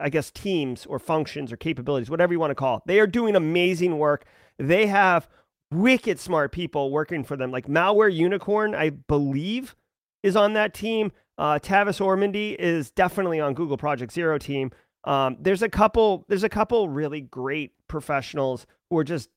[0.00, 2.82] I guess, teams or functions or capabilities, whatever you want to call it.
[2.86, 4.24] They are doing amazing work.
[4.58, 5.28] They have
[5.70, 7.50] wicked smart people working for them.
[7.50, 9.74] Like Malware Unicorn, I believe,
[10.22, 11.12] is on that team.
[11.36, 14.70] Uh, Tavis Ormandy is definitely on Google Project Zero team.
[15.04, 16.24] Um, there's a couple.
[16.28, 19.28] There's a couple really great professionals who are just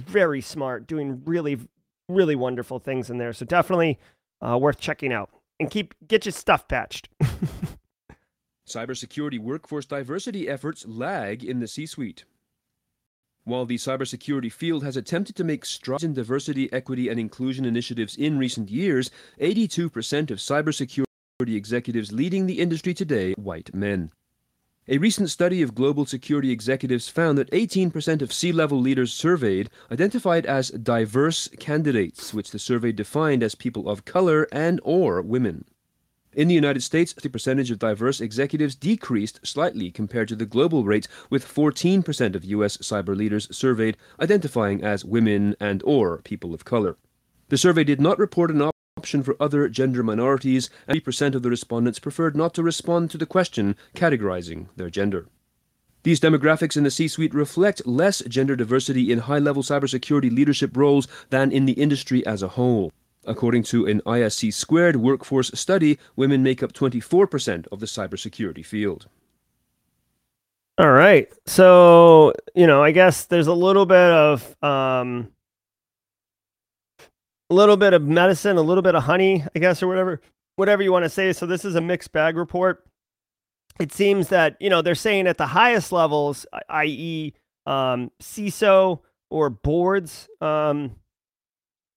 [0.00, 1.58] very smart, doing really,
[2.08, 3.32] really wonderful things in there.
[3.32, 3.98] So definitely
[4.40, 7.08] uh, worth checking out and keep get your stuff patched.
[8.68, 12.24] Cybersecurity workforce diversity efforts lag in the C suite.
[13.44, 18.16] While the cybersecurity field has attempted to make strides in diversity, equity, and inclusion initiatives
[18.16, 19.10] in recent years,
[19.40, 21.04] 82% of cybersecurity
[21.40, 24.12] executives leading the industry today white men.
[24.88, 30.44] A recent study of global security executives found that 18% of C-level leaders surveyed identified
[30.44, 35.66] as diverse candidates, which the survey defined as people of color and or women.
[36.32, 40.82] In the United States, the percentage of diverse executives decreased slightly compared to the global
[40.82, 42.76] rate, with 14% of U.S.
[42.78, 46.96] cyber leaders surveyed identifying as women and or people of color.
[47.50, 48.62] The survey did not report an
[48.98, 53.16] option for other gender minorities, and 3% of the respondents preferred not to respond to
[53.16, 55.26] the question categorizing their gender.
[56.02, 60.76] These demographics in the C suite reflect less gender diversity in high level cybersecurity leadership
[60.76, 62.92] roles than in the industry as a whole.
[63.24, 69.08] According to an ISC squared workforce study, women make up 24% of the cybersecurity field.
[70.76, 71.32] All right.
[71.46, 75.32] So, you know, I guess there's a little bit of um
[77.52, 80.22] a little bit of medicine, a little bit of honey, I guess or whatever
[80.56, 81.34] whatever you want to say.
[81.34, 82.86] So this is a mixed bag report.
[83.78, 87.34] It seems that, you know, they're saying at the highest levels, i.e.,
[87.66, 89.00] um, CISO
[89.30, 90.96] or boards, um,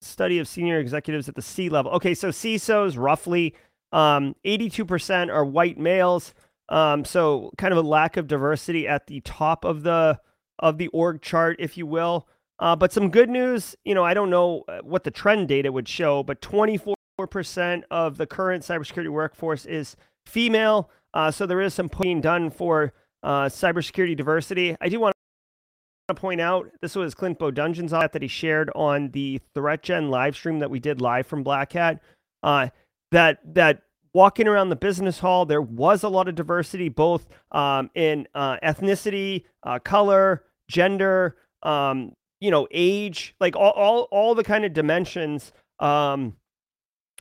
[0.01, 1.91] study of senior executives at the C level.
[1.93, 3.55] Okay, so CISOs roughly
[3.93, 6.33] um, 82% are white males.
[6.67, 10.19] Um, so kind of a lack of diversity at the top of the
[10.59, 12.27] of the org chart, if you will.
[12.59, 15.71] Uh, but some good news, you know, I don't know uh, what the trend data
[15.71, 19.95] would show, but 24% of the current cybersecurity workforce is
[20.25, 20.89] female.
[21.13, 22.93] Uh, so there is some being done for
[23.23, 24.75] uh, cybersecurity diversity.
[24.79, 25.13] I do want
[26.07, 30.59] to point out this was Clint Bodungen's that he shared on the ThreatGen live stream
[30.59, 32.01] that we did live from Black Hat.
[32.43, 32.69] Uh,
[33.11, 33.81] that that
[34.13, 38.57] walking around the business hall, there was a lot of diversity, both um, in uh,
[38.63, 44.73] ethnicity, uh, color, gender, um, you know, age, like all all, all the kind of
[44.73, 45.51] dimensions.
[45.79, 46.35] Um,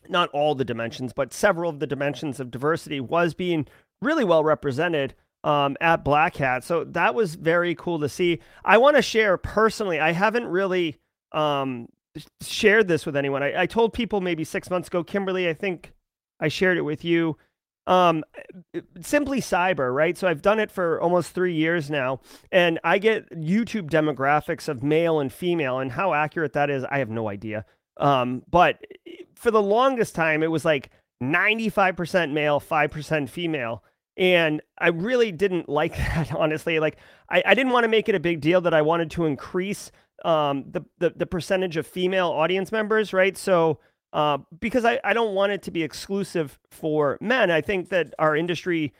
[0.08, 3.66] not all the dimensions, but several of the dimensions of diversity was being
[4.02, 6.64] really well represented um, at Black Hat.
[6.64, 8.40] So that was very cool to see.
[8.64, 10.98] I want to share personally, I haven't really
[11.32, 11.88] um,
[12.40, 13.42] shared this with anyone.
[13.42, 15.92] I, I, told people maybe six months ago, Kimberly, I think
[16.40, 17.36] I shared it with you.
[17.86, 18.24] Um,
[19.02, 20.16] simply cyber, right?
[20.16, 22.20] So I've done it for almost three years now,
[22.50, 26.98] and I get YouTube demographics of male and female, and how accurate that is, I
[26.98, 27.66] have no idea.
[27.98, 28.78] Um, but
[29.34, 30.90] for the longest time, it was like
[31.22, 33.84] 95% male, 5% female.
[34.16, 36.78] And I really didn't like that, honestly.
[36.78, 36.96] Like,
[37.30, 39.90] I, I didn't want to make it a big deal that I wanted to increase
[40.24, 43.36] um, the, the, the percentage of female audience members, right?
[43.36, 43.78] So,
[44.14, 47.50] uh, because I, I don't want it to be exclusive for men.
[47.50, 48.94] I think that our industry,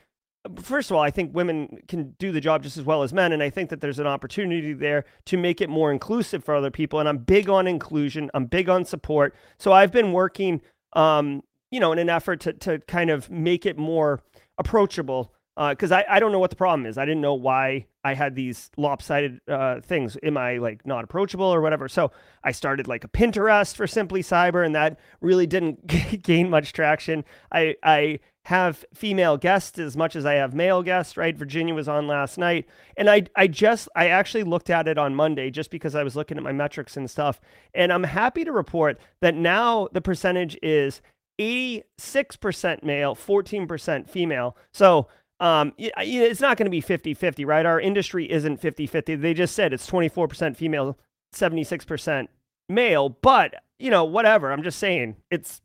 [0.61, 3.31] first of all, I think women can do the job just as well as men.
[3.31, 6.69] And I think that there's an opportunity there to make it more inclusive for other
[6.69, 6.99] people.
[6.99, 9.33] And I'm big on inclusion, I'm big on support.
[9.57, 10.61] So I've been working,
[10.93, 14.21] um, you know, in an effort to, to kind of make it more
[14.57, 16.97] approachable because uh, I, I don't know what the problem is.
[16.97, 20.17] I didn't know why I had these lopsided uh, things.
[20.21, 21.87] Am I like not approachable or whatever?
[21.87, 22.11] So
[22.43, 25.87] I started like a Pinterest for Simply Cyber, and that really didn't
[26.23, 27.23] gain much traction.
[27.51, 31.35] I I have female guests as much as I have male guests, right?
[31.35, 32.67] Virginia was on last night.
[32.95, 36.15] And I I just I actually looked at it on Monday just because I was
[36.15, 37.39] looking at my metrics and stuff.
[37.73, 41.01] And I'm happy to report that now the percentage is
[41.39, 44.55] 86% male, 14% female.
[44.71, 45.07] So
[45.39, 47.65] um, it's not going to be 50 50, right?
[47.65, 49.15] Our industry isn't 50 50.
[49.15, 50.97] They just said it's 24% female,
[51.33, 52.27] 76%
[52.69, 54.51] male, but you know, whatever.
[54.51, 55.61] I'm just saying it's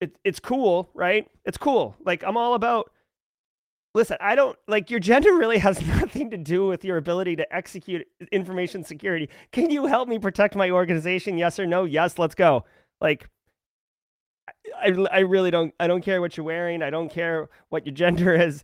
[0.00, 1.28] it, it's cool, right?
[1.44, 1.96] It's cool.
[2.04, 2.90] Like I'm all about
[3.94, 7.54] listen, I don't like your gender really has nothing to do with your ability to
[7.54, 9.28] execute information security.
[9.52, 11.38] Can you help me protect my organization?
[11.38, 11.84] Yes or no?
[11.84, 12.64] Yes, let's go.
[13.00, 13.28] Like
[14.80, 16.82] I, I really don't I don't care what you're wearing.
[16.82, 18.62] I don't care what your gender is.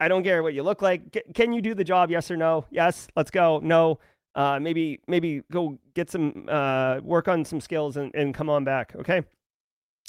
[0.00, 1.24] I don't care what you look like.
[1.34, 2.10] Can you do the job?
[2.10, 2.66] Yes or no?
[2.70, 3.08] Yes.
[3.16, 3.60] Let's go.
[3.62, 3.98] No.
[4.34, 8.64] Uh, maybe maybe go get some uh, work on some skills and, and come on
[8.64, 8.94] back.
[8.96, 9.22] Okay.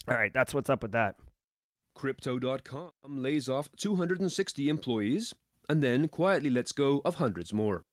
[0.07, 0.34] All right.
[0.34, 1.15] That's what's up with that.
[1.95, 5.34] Crypto.com lays off 260 employees
[5.69, 7.84] and then quietly lets go of hundreds more.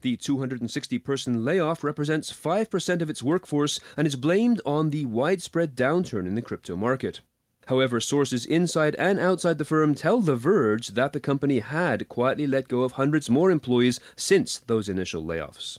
[0.00, 5.74] The 260 person layoff represents 5% of its workforce and is blamed on the widespread
[5.74, 7.20] downturn in the crypto market.
[7.68, 12.46] However, sources inside and outside the firm tell The Verge that the company had quietly
[12.46, 15.78] let go of hundreds more employees since those initial layoffs.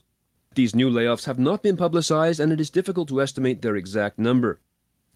[0.54, 4.20] These new layoffs have not been publicized, and it is difficult to estimate their exact
[4.20, 4.60] number.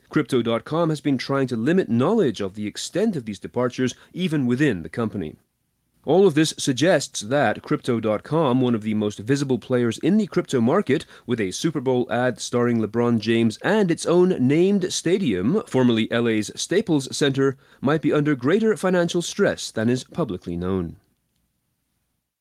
[0.10, 4.82] Crypto.com has been trying to limit knowledge of the extent of these departures even within
[4.82, 5.36] the company.
[6.06, 10.60] All of this suggests that Crypto.com, one of the most visible players in the crypto
[10.60, 16.08] market, with a Super Bowl ad starring LeBron James and its own named stadium, formerly
[16.12, 20.98] LA's Staples Center, might be under greater financial stress than is publicly known.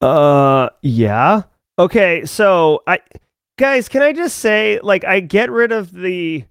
[0.01, 1.43] Uh, yeah.
[1.79, 2.99] Okay, so I,
[3.57, 6.45] guys, can I just say, like, I get rid of the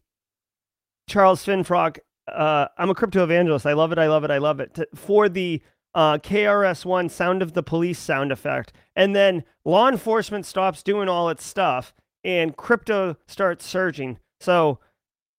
[1.07, 1.99] Charles Finfrock.
[2.27, 3.65] Uh, I'm a crypto evangelist.
[3.65, 3.97] I love it.
[3.97, 4.31] I love it.
[4.31, 4.79] I love it.
[4.95, 5.61] For the
[5.93, 11.29] uh, KRS-One sound of the police sound effect, and then law enforcement stops doing all
[11.29, 14.19] its stuff, and crypto starts surging.
[14.39, 14.79] So,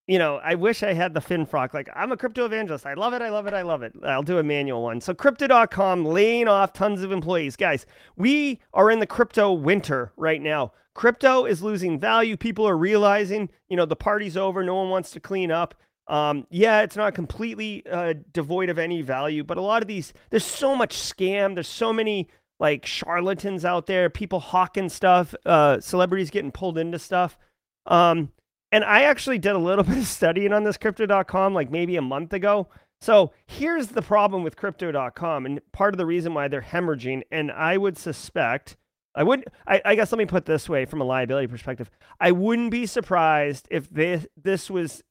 [0.07, 1.73] you know, I wish I had the FinFrock.
[1.73, 2.85] Like, I'm a crypto evangelist.
[2.85, 3.21] I love it.
[3.21, 3.53] I love it.
[3.53, 3.93] I love it.
[4.03, 5.01] I'll do a manual one.
[5.01, 7.55] So, crypto.com laying off tons of employees.
[7.55, 7.85] Guys,
[8.17, 10.73] we are in the crypto winter right now.
[10.93, 12.37] Crypto is losing value.
[12.37, 14.63] People are realizing, you know, the party's over.
[14.63, 15.73] No one wants to clean up.
[16.07, 20.13] Um, yeah, it's not completely uh, devoid of any value, but a lot of these,
[20.29, 21.53] there's so much scam.
[21.53, 22.29] There's so many
[22.59, 27.37] like charlatans out there, people hawking stuff, uh, celebrities getting pulled into stuff.
[27.85, 28.31] Um,
[28.71, 32.01] and I actually did a little bit of studying on this crypto.com like maybe a
[32.01, 32.67] month ago.
[33.01, 37.23] So here's the problem with crypto.com, and part of the reason why they're hemorrhaging.
[37.31, 38.77] And I would suspect,
[39.13, 41.89] I would, I, I guess let me put this way from a liability perspective.
[42.21, 45.03] I wouldn't be surprised if this this was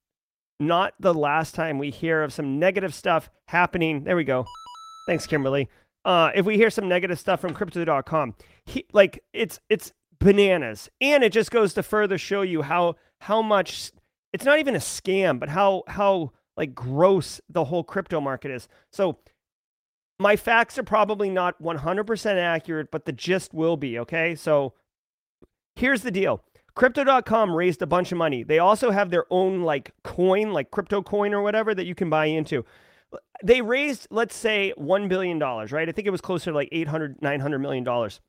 [0.66, 4.04] not the last time we hear of some negative stuff happening.
[4.04, 4.44] There we go.
[5.06, 5.68] Thanks, Kimberly.
[6.04, 8.34] Uh, if we hear some negative stuff from crypto.com,
[8.66, 13.42] he, like it's it's bananas, and it just goes to further show you how how
[13.42, 13.92] much
[14.32, 18.68] it's not even a scam, but how how like gross the whole crypto market is.
[18.90, 19.18] So
[20.18, 24.34] my facts are probably not 100% accurate, but the gist will be, okay?
[24.34, 24.74] So
[25.74, 26.44] here's the deal.
[26.74, 28.42] Crypto.com raised a bunch of money.
[28.42, 32.08] They also have their own like coin, like crypto coin or whatever that you can
[32.08, 32.64] buy into.
[33.44, 35.88] They raised, let's say, $1 billion, right?
[35.88, 38.20] I think it was closer to like 800, 900 million dollars.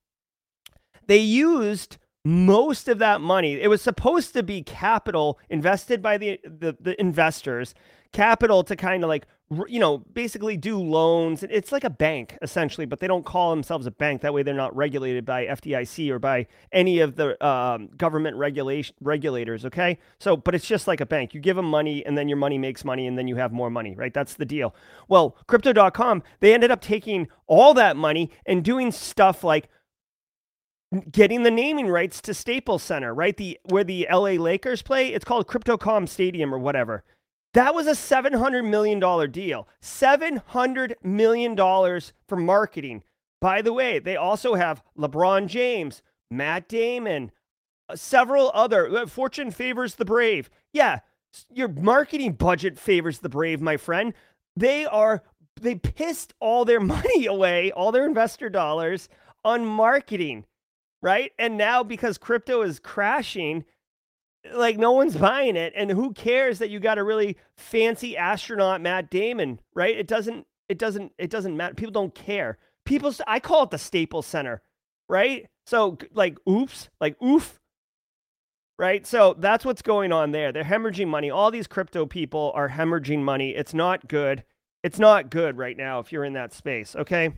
[1.07, 3.59] They used most of that money.
[3.59, 7.73] It was supposed to be capital invested by the, the, the investors,
[8.11, 9.25] capital to kind of like
[9.67, 11.43] you know, basically do loans.
[11.43, 14.21] It's like a bank essentially, but they don't call themselves a bank.
[14.21, 18.95] That way, they're not regulated by FDIC or by any of the um, government regulation
[19.01, 19.65] regulators.
[19.65, 21.33] Okay, so but it's just like a bank.
[21.33, 23.69] You give them money, and then your money makes money, and then you have more
[23.69, 23.95] money.
[23.95, 24.13] Right?
[24.13, 24.75] That's the deal.
[25.07, 29.69] Well, Crypto.com they ended up taking all that money and doing stuff like
[31.11, 33.35] getting the naming rights to Staples Center, right?
[33.35, 35.09] The where the LA Lakers play.
[35.09, 37.03] It's called Crypto.com Stadium or whatever.
[37.53, 38.99] That was a $700 million
[39.31, 39.67] deal.
[39.81, 41.55] $700 million
[42.27, 43.03] for marketing.
[43.39, 47.31] By the way, they also have LeBron James, Matt Damon,
[47.89, 48.87] uh, several other.
[48.89, 50.49] Uh, Fortune favors the brave.
[50.71, 50.99] Yeah,
[51.51, 54.13] your marketing budget favors the brave, my friend.
[54.55, 55.23] They are,
[55.59, 59.09] they pissed all their money away, all their investor dollars
[59.43, 60.45] on marketing,
[61.03, 61.33] right?
[61.37, 63.65] And now because crypto is crashing,
[64.55, 68.81] like no one's buying it and who cares that you got a really fancy astronaut
[68.81, 69.95] Matt Damon, right?
[69.95, 71.75] It doesn't it doesn't it doesn't matter.
[71.75, 72.57] People don't care.
[72.85, 74.63] People I call it the Staples Center,
[75.07, 75.45] right?
[75.67, 77.59] So like oops, like oof.
[78.79, 79.05] Right?
[79.05, 80.51] So that's what's going on there.
[80.51, 81.29] They're hemorrhaging money.
[81.29, 83.51] All these crypto people are hemorrhaging money.
[83.51, 84.43] It's not good.
[84.81, 87.33] It's not good right now if you're in that space, okay?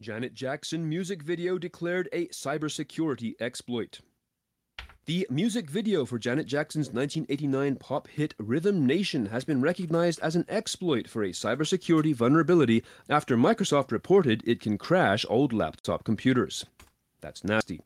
[0.00, 4.00] Janet Jackson music video declared a cybersecurity exploit.
[5.04, 10.36] The music video for Janet Jackson's 1989 pop hit Rhythm Nation has been recognized as
[10.36, 16.64] an exploit for a cybersecurity vulnerability after Microsoft reported it can crash old laptop computers.
[17.20, 17.80] That's nasty.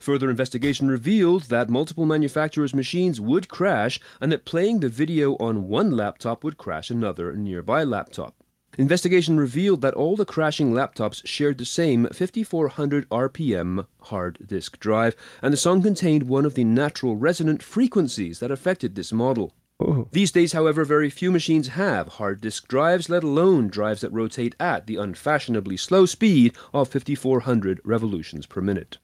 [0.00, 5.68] Further investigation revealed that multiple manufacturers' machines would crash and that playing the video on
[5.68, 8.34] one laptop would crash another nearby laptop.
[8.78, 15.16] Investigation revealed that all the crashing laptops shared the same 5400 RPM hard disk drive,
[15.42, 19.52] and the song contained one of the natural resonant frequencies that affected this model.
[19.82, 20.08] Ooh.
[20.12, 24.54] These days, however, very few machines have hard disk drives, let alone drives that rotate
[24.58, 28.98] at the unfashionably slow speed of 5400 revolutions per minute.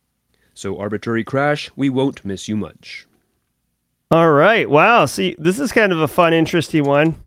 [0.55, 3.07] So, arbitrary crash, we won't miss you much.
[4.11, 4.69] All right.
[4.69, 5.07] Wow.
[5.07, 7.23] See, this is kind of a fun, interesting one.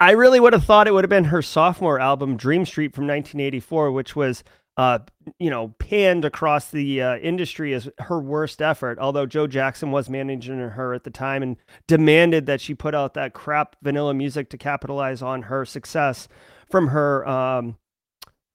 [0.00, 3.04] I really would have thought it would have been her sophomore album, Dream Street from
[3.04, 4.42] 1984, which was,
[4.78, 5.00] uh,
[5.38, 8.98] you know, panned across the uh, industry as her worst effort.
[8.98, 13.12] Although Joe Jackson was managing her at the time and demanded that she put out
[13.12, 16.28] that crap vanilla music to capitalize on her success
[16.70, 17.76] from her um,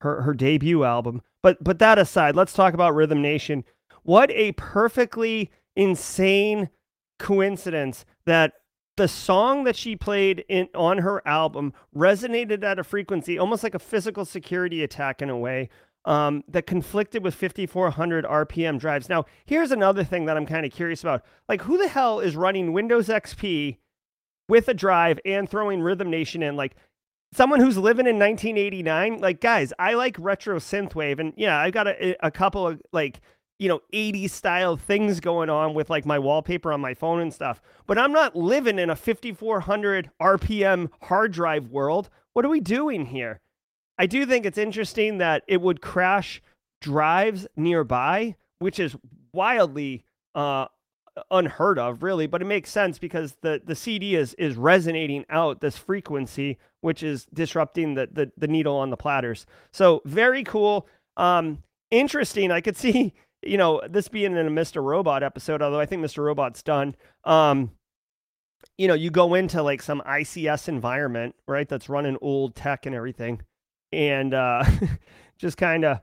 [0.02, 1.22] her her debut album.
[1.44, 3.64] But but that aside, let's talk about Rhythm Nation.
[4.02, 6.70] What a perfectly insane
[7.20, 8.54] coincidence that
[8.98, 13.76] the song that she played in on her album resonated at a frequency almost like
[13.76, 15.70] a physical security attack in a way
[16.06, 19.10] um, that conflicted with 5400 rpm drives.
[19.10, 21.24] Now here's another thing that i'm kind of curious about.
[21.50, 23.78] Like who the hell is running windows xp
[24.48, 26.56] with a drive and throwing rhythm nation in?
[26.56, 26.76] Like
[27.34, 31.86] someone who's living in 1989 like guys i like retro synthwave and yeah i got
[31.88, 33.20] a, a couple of like
[33.60, 37.34] you know 80s style things going on with like my wallpaper on my phone and
[37.34, 37.62] stuff.
[37.88, 42.10] But i'm not living in a 5400 rpm hard drive world.
[42.34, 43.40] What are we doing here?
[43.98, 46.42] I do think it's interesting that it would crash
[46.82, 48.96] drives nearby which is
[49.34, 50.04] wildly
[50.36, 50.66] uh
[51.32, 55.62] unheard of really but it makes sense because the the cd is is resonating out
[55.62, 59.48] this frequency which is disrupting the the, the needle on the platters.
[59.74, 60.88] So very cool.
[61.18, 62.52] Um interesting.
[62.52, 63.14] I could see
[63.46, 64.84] you know, this being in a Mr.
[64.84, 66.24] Robot episode, although I think Mr.
[66.24, 67.72] Robot's done, um,
[68.78, 71.68] you know, you go into like some ICS environment, right?
[71.68, 73.42] That's running old tech and everything,
[73.92, 74.66] and uh,
[75.38, 76.00] just kind of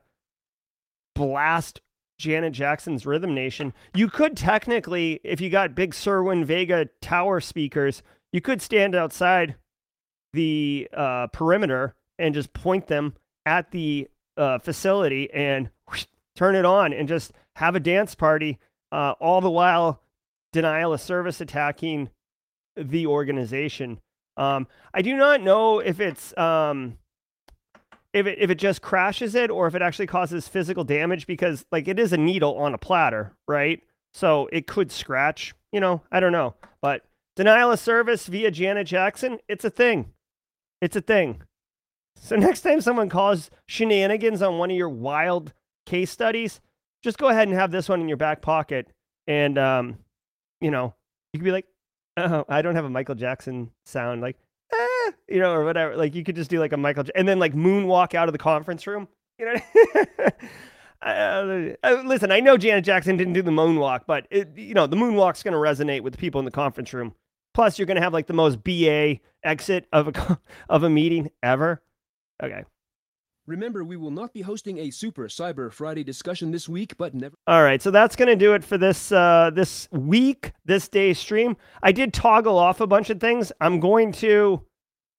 [1.15, 1.81] blast
[2.19, 3.75] Janet Jackson's Rhythm Nation.
[3.95, 9.57] You could technically, if you got big Cerwin Vega tower speakers, you could stand outside
[10.33, 13.15] the uh, perimeter and just point them
[13.45, 18.59] at the uh, facility and whoosh, turn it on and just have a dance party,
[18.91, 20.03] uh, all the while
[20.53, 22.11] denial of service attacking
[22.77, 24.01] the organization.
[24.37, 26.99] Um, I do not know if it's um,
[28.13, 31.65] if it if it just crashes it or if it actually causes physical damage because
[31.73, 33.81] like it is a needle on a platter, right?
[34.13, 35.55] So it could scratch.
[35.73, 37.05] You know, I don't know, but
[37.37, 40.13] denial of service via Janet Jackson, it's a thing.
[40.81, 41.43] It's a thing.
[42.17, 45.53] So next time someone calls shenanigans on one of your wild
[45.87, 46.61] case studies,
[47.03, 48.89] just go ahead and have this one in your back pocket.
[49.27, 49.99] And, um,
[50.61, 50.95] you know,
[51.33, 51.67] you could be like,
[52.17, 54.37] oh, I don't have a Michael Jackson sound, like,
[54.73, 55.97] eh, you know, or whatever.
[55.97, 58.33] Like, you could just do like a Michael, J- and then like moonwalk out of
[58.33, 59.09] the conference room.
[59.39, 59.61] You know,
[61.03, 64.87] uh, uh, listen, I know Janet Jackson didn't do the moonwalk, but it, you know,
[64.87, 67.15] the moonwalk's going to resonate with the people in the conference room.
[67.55, 71.31] Plus, you're going to have like the most BA exit of a of a meeting
[71.43, 71.83] ever.
[72.43, 72.65] Okay.
[73.47, 77.35] Remember, we will not be hosting a Super Cyber Friday discussion this week, but never.
[77.49, 81.57] All right, so that's gonna do it for this uh, this week, this day stream.
[81.83, 83.51] I did toggle off a bunch of things.
[83.61, 84.63] I'm going to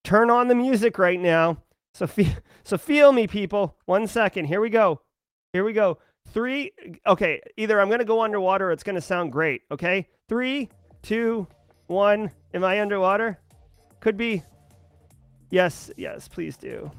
[0.04, 1.58] turn on the music right now.
[1.92, 2.32] So feel
[2.64, 3.76] so feel me, people.
[3.84, 4.46] One second.
[4.46, 5.02] Here we go.
[5.52, 5.98] Here we go.
[6.32, 6.72] Three.
[7.06, 9.62] Okay, either I'm gonna go underwater it's gonna sound great.
[9.70, 10.70] Okay, three,
[11.02, 11.46] two,
[11.88, 12.30] one.
[12.54, 13.38] Am I underwater?
[14.00, 14.42] Could be.
[15.50, 16.90] Yes, yes, please do.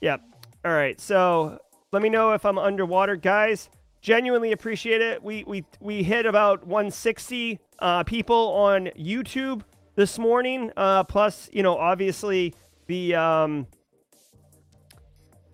[0.00, 0.20] Yep.
[0.66, 1.60] All right, so
[1.92, 3.70] let me know if I'm underwater, guys.
[4.00, 5.22] Genuinely appreciate it.
[5.22, 9.62] We we we hit about 160 uh, people on YouTube
[9.94, 10.72] this morning.
[10.76, 12.52] Uh, plus, you know, obviously
[12.88, 13.68] the um,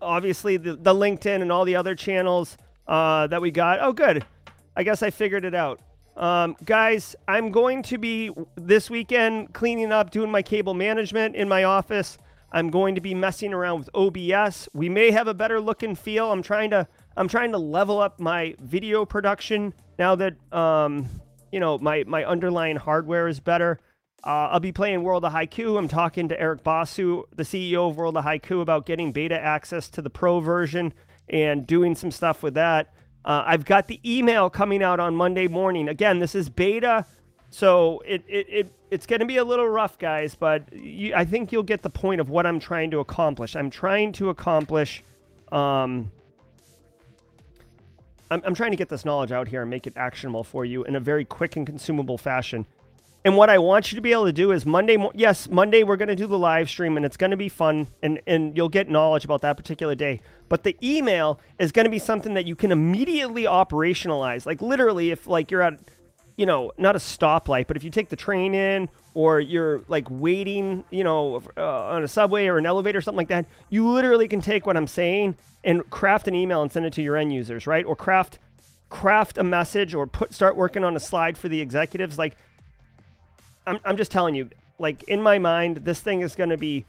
[0.01, 2.57] obviously the, the LinkedIn and all the other channels
[2.89, 3.81] uh, that we got.
[3.83, 4.25] Oh, good.
[4.77, 5.79] I guess I figured it out.
[6.17, 11.51] Um, guys, I'm going to be this weekend cleaning up, doing my cable management in
[11.51, 12.17] my office.
[12.53, 14.69] I'm going to be messing around with OBS.
[14.75, 16.31] We may have a better look and feel.
[16.31, 16.87] I'm trying to
[17.17, 21.09] I'm trying to level up my video production now that um,
[21.51, 23.81] you know my my underlying hardware is better.
[24.25, 25.77] Uh, I'll be playing World of Haiku.
[25.77, 29.89] I'm talking to Eric Basu, the CEO of World of Haiku, about getting beta access
[29.91, 30.93] to the pro version
[31.29, 32.93] and doing some stuff with that.
[33.25, 35.89] Uh, I've got the email coming out on Monday morning.
[35.89, 37.07] Again, this is beta,
[37.53, 41.27] so it, it, it it's going to be a little rough, guys, but you, I
[41.27, 43.55] think you'll get the point of what I'm trying to accomplish.
[43.57, 45.05] I'm trying to accomplish.
[45.53, 46.11] Um,
[48.31, 50.85] I'm, I'm trying to get this knowledge out here and make it actionable for you
[50.85, 52.65] in a very quick and consumable fashion.
[53.23, 54.97] And what I want you to be able to do is Monday.
[54.97, 57.51] Mo- yes, Monday we're going to do the live stream, and it's going to be
[57.51, 60.23] fun, and and you'll get knowledge about that particular day.
[60.49, 64.47] But the email is going to be something that you can immediately operationalize.
[64.47, 65.79] Like literally, if like you're at,
[66.37, 70.07] you know, not a stoplight, but if you take the train in, or you're like
[70.09, 73.89] waiting, you know, uh, on a subway or an elevator, or something like that, you
[73.89, 77.17] literally can take what I'm saying and craft an email and send it to your
[77.17, 77.85] end users, right?
[77.85, 78.39] Or craft
[78.89, 82.37] craft a message or put start working on a slide for the executives like
[83.67, 86.85] I'm, I'm just telling you, like in my mind, this thing is going to be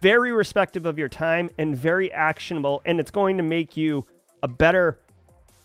[0.00, 4.04] very respective of your time and very actionable, and it's going to make you
[4.42, 4.98] a better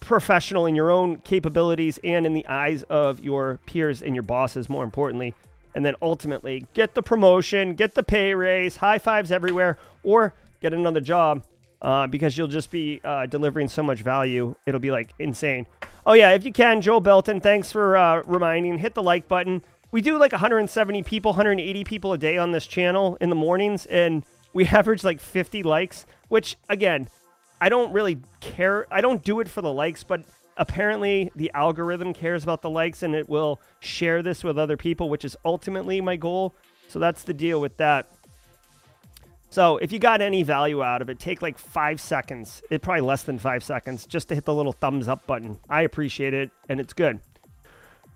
[0.08, 4.70] professional in your own capabilities and in the eyes of your peers and your bosses,
[4.70, 5.34] more importantly.
[5.76, 10.74] And then ultimately get the promotion, get the pay raise, high fives everywhere, or get
[10.74, 11.44] another job
[11.82, 14.56] uh, because you'll just be uh, delivering so much value.
[14.66, 15.68] It'll be like insane.
[16.06, 18.80] Oh, yeah, if you can, Joel Belton, thanks for uh, reminding.
[18.80, 22.68] Hit the like button we do like 170 people, 180 people a day on this
[22.68, 27.10] channel in the mornings, and we average like 50 likes, which again,
[27.60, 28.88] I don't really care.
[28.92, 30.24] I don't do it for the likes, but
[30.58, 35.10] apparently the algorithm cares about the likes and it will share this with other people,
[35.10, 36.56] which is ultimately my goal.
[36.88, 38.08] So that's the deal with that.
[39.50, 43.02] So if you got any value out of it, take like five seconds, it probably
[43.02, 45.58] less than five seconds, just to hit the little thumbs up button.
[45.70, 47.20] I appreciate it, and it's good.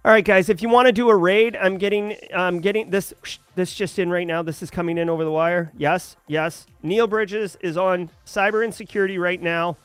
[0.03, 0.49] All right, guys.
[0.49, 3.13] If you want to do a raid, I'm getting, I'm getting this.
[3.53, 4.41] This just in right now.
[4.41, 5.71] This is coming in over the wire.
[5.77, 6.65] Yes, yes.
[6.81, 9.77] Neal Bridges is on cyber insecurity right now.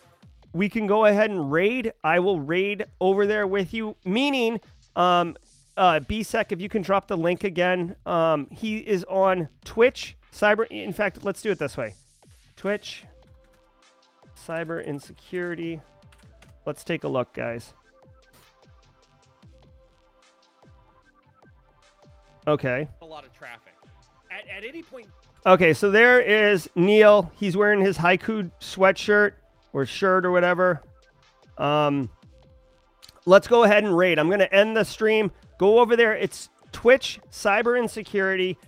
[0.54, 1.92] We can go ahead and raid.
[2.02, 3.94] I will raid over there with you.
[4.06, 4.58] Meaning,
[4.94, 5.36] um,
[5.76, 7.94] uh, BSEC, if you can drop the link again.
[8.06, 10.16] Um, he is on Twitch.
[10.32, 10.66] Cyber.
[10.68, 11.94] In fact, let's do it this way.
[12.56, 13.04] Twitch.
[14.46, 15.82] Cyber insecurity.
[16.64, 17.74] Let's take a look, guys.
[22.46, 22.88] Okay.
[23.02, 23.74] A lot of traffic.
[24.30, 25.08] At, at any point.
[25.46, 27.30] Okay, so there is Neal.
[27.38, 29.32] He's wearing his haiku sweatshirt
[29.72, 30.82] or shirt or whatever.
[31.58, 32.10] Um,
[33.26, 34.18] let's go ahead and raid.
[34.18, 35.30] I'm going to end the stream.
[35.58, 36.14] Go over there.
[36.14, 38.58] It's Twitch Cyber Insecurity.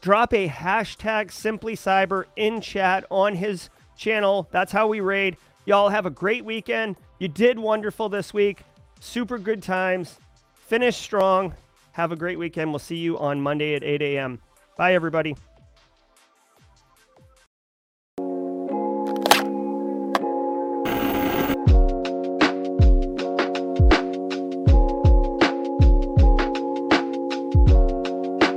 [0.00, 4.48] Drop a hashtag Simply Cyber in chat on his channel.
[4.50, 5.36] That's how we raid.
[5.66, 6.96] Y'all have a great weekend.
[7.18, 8.60] You did wonderful this week.
[9.00, 10.18] Super good times.
[10.68, 11.54] Finish strong.
[11.92, 12.70] Have a great weekend.
[12.70, 14.40] We'll see you on Monday at 8 a.m.
[14.76, 15.36] Bye, everybody.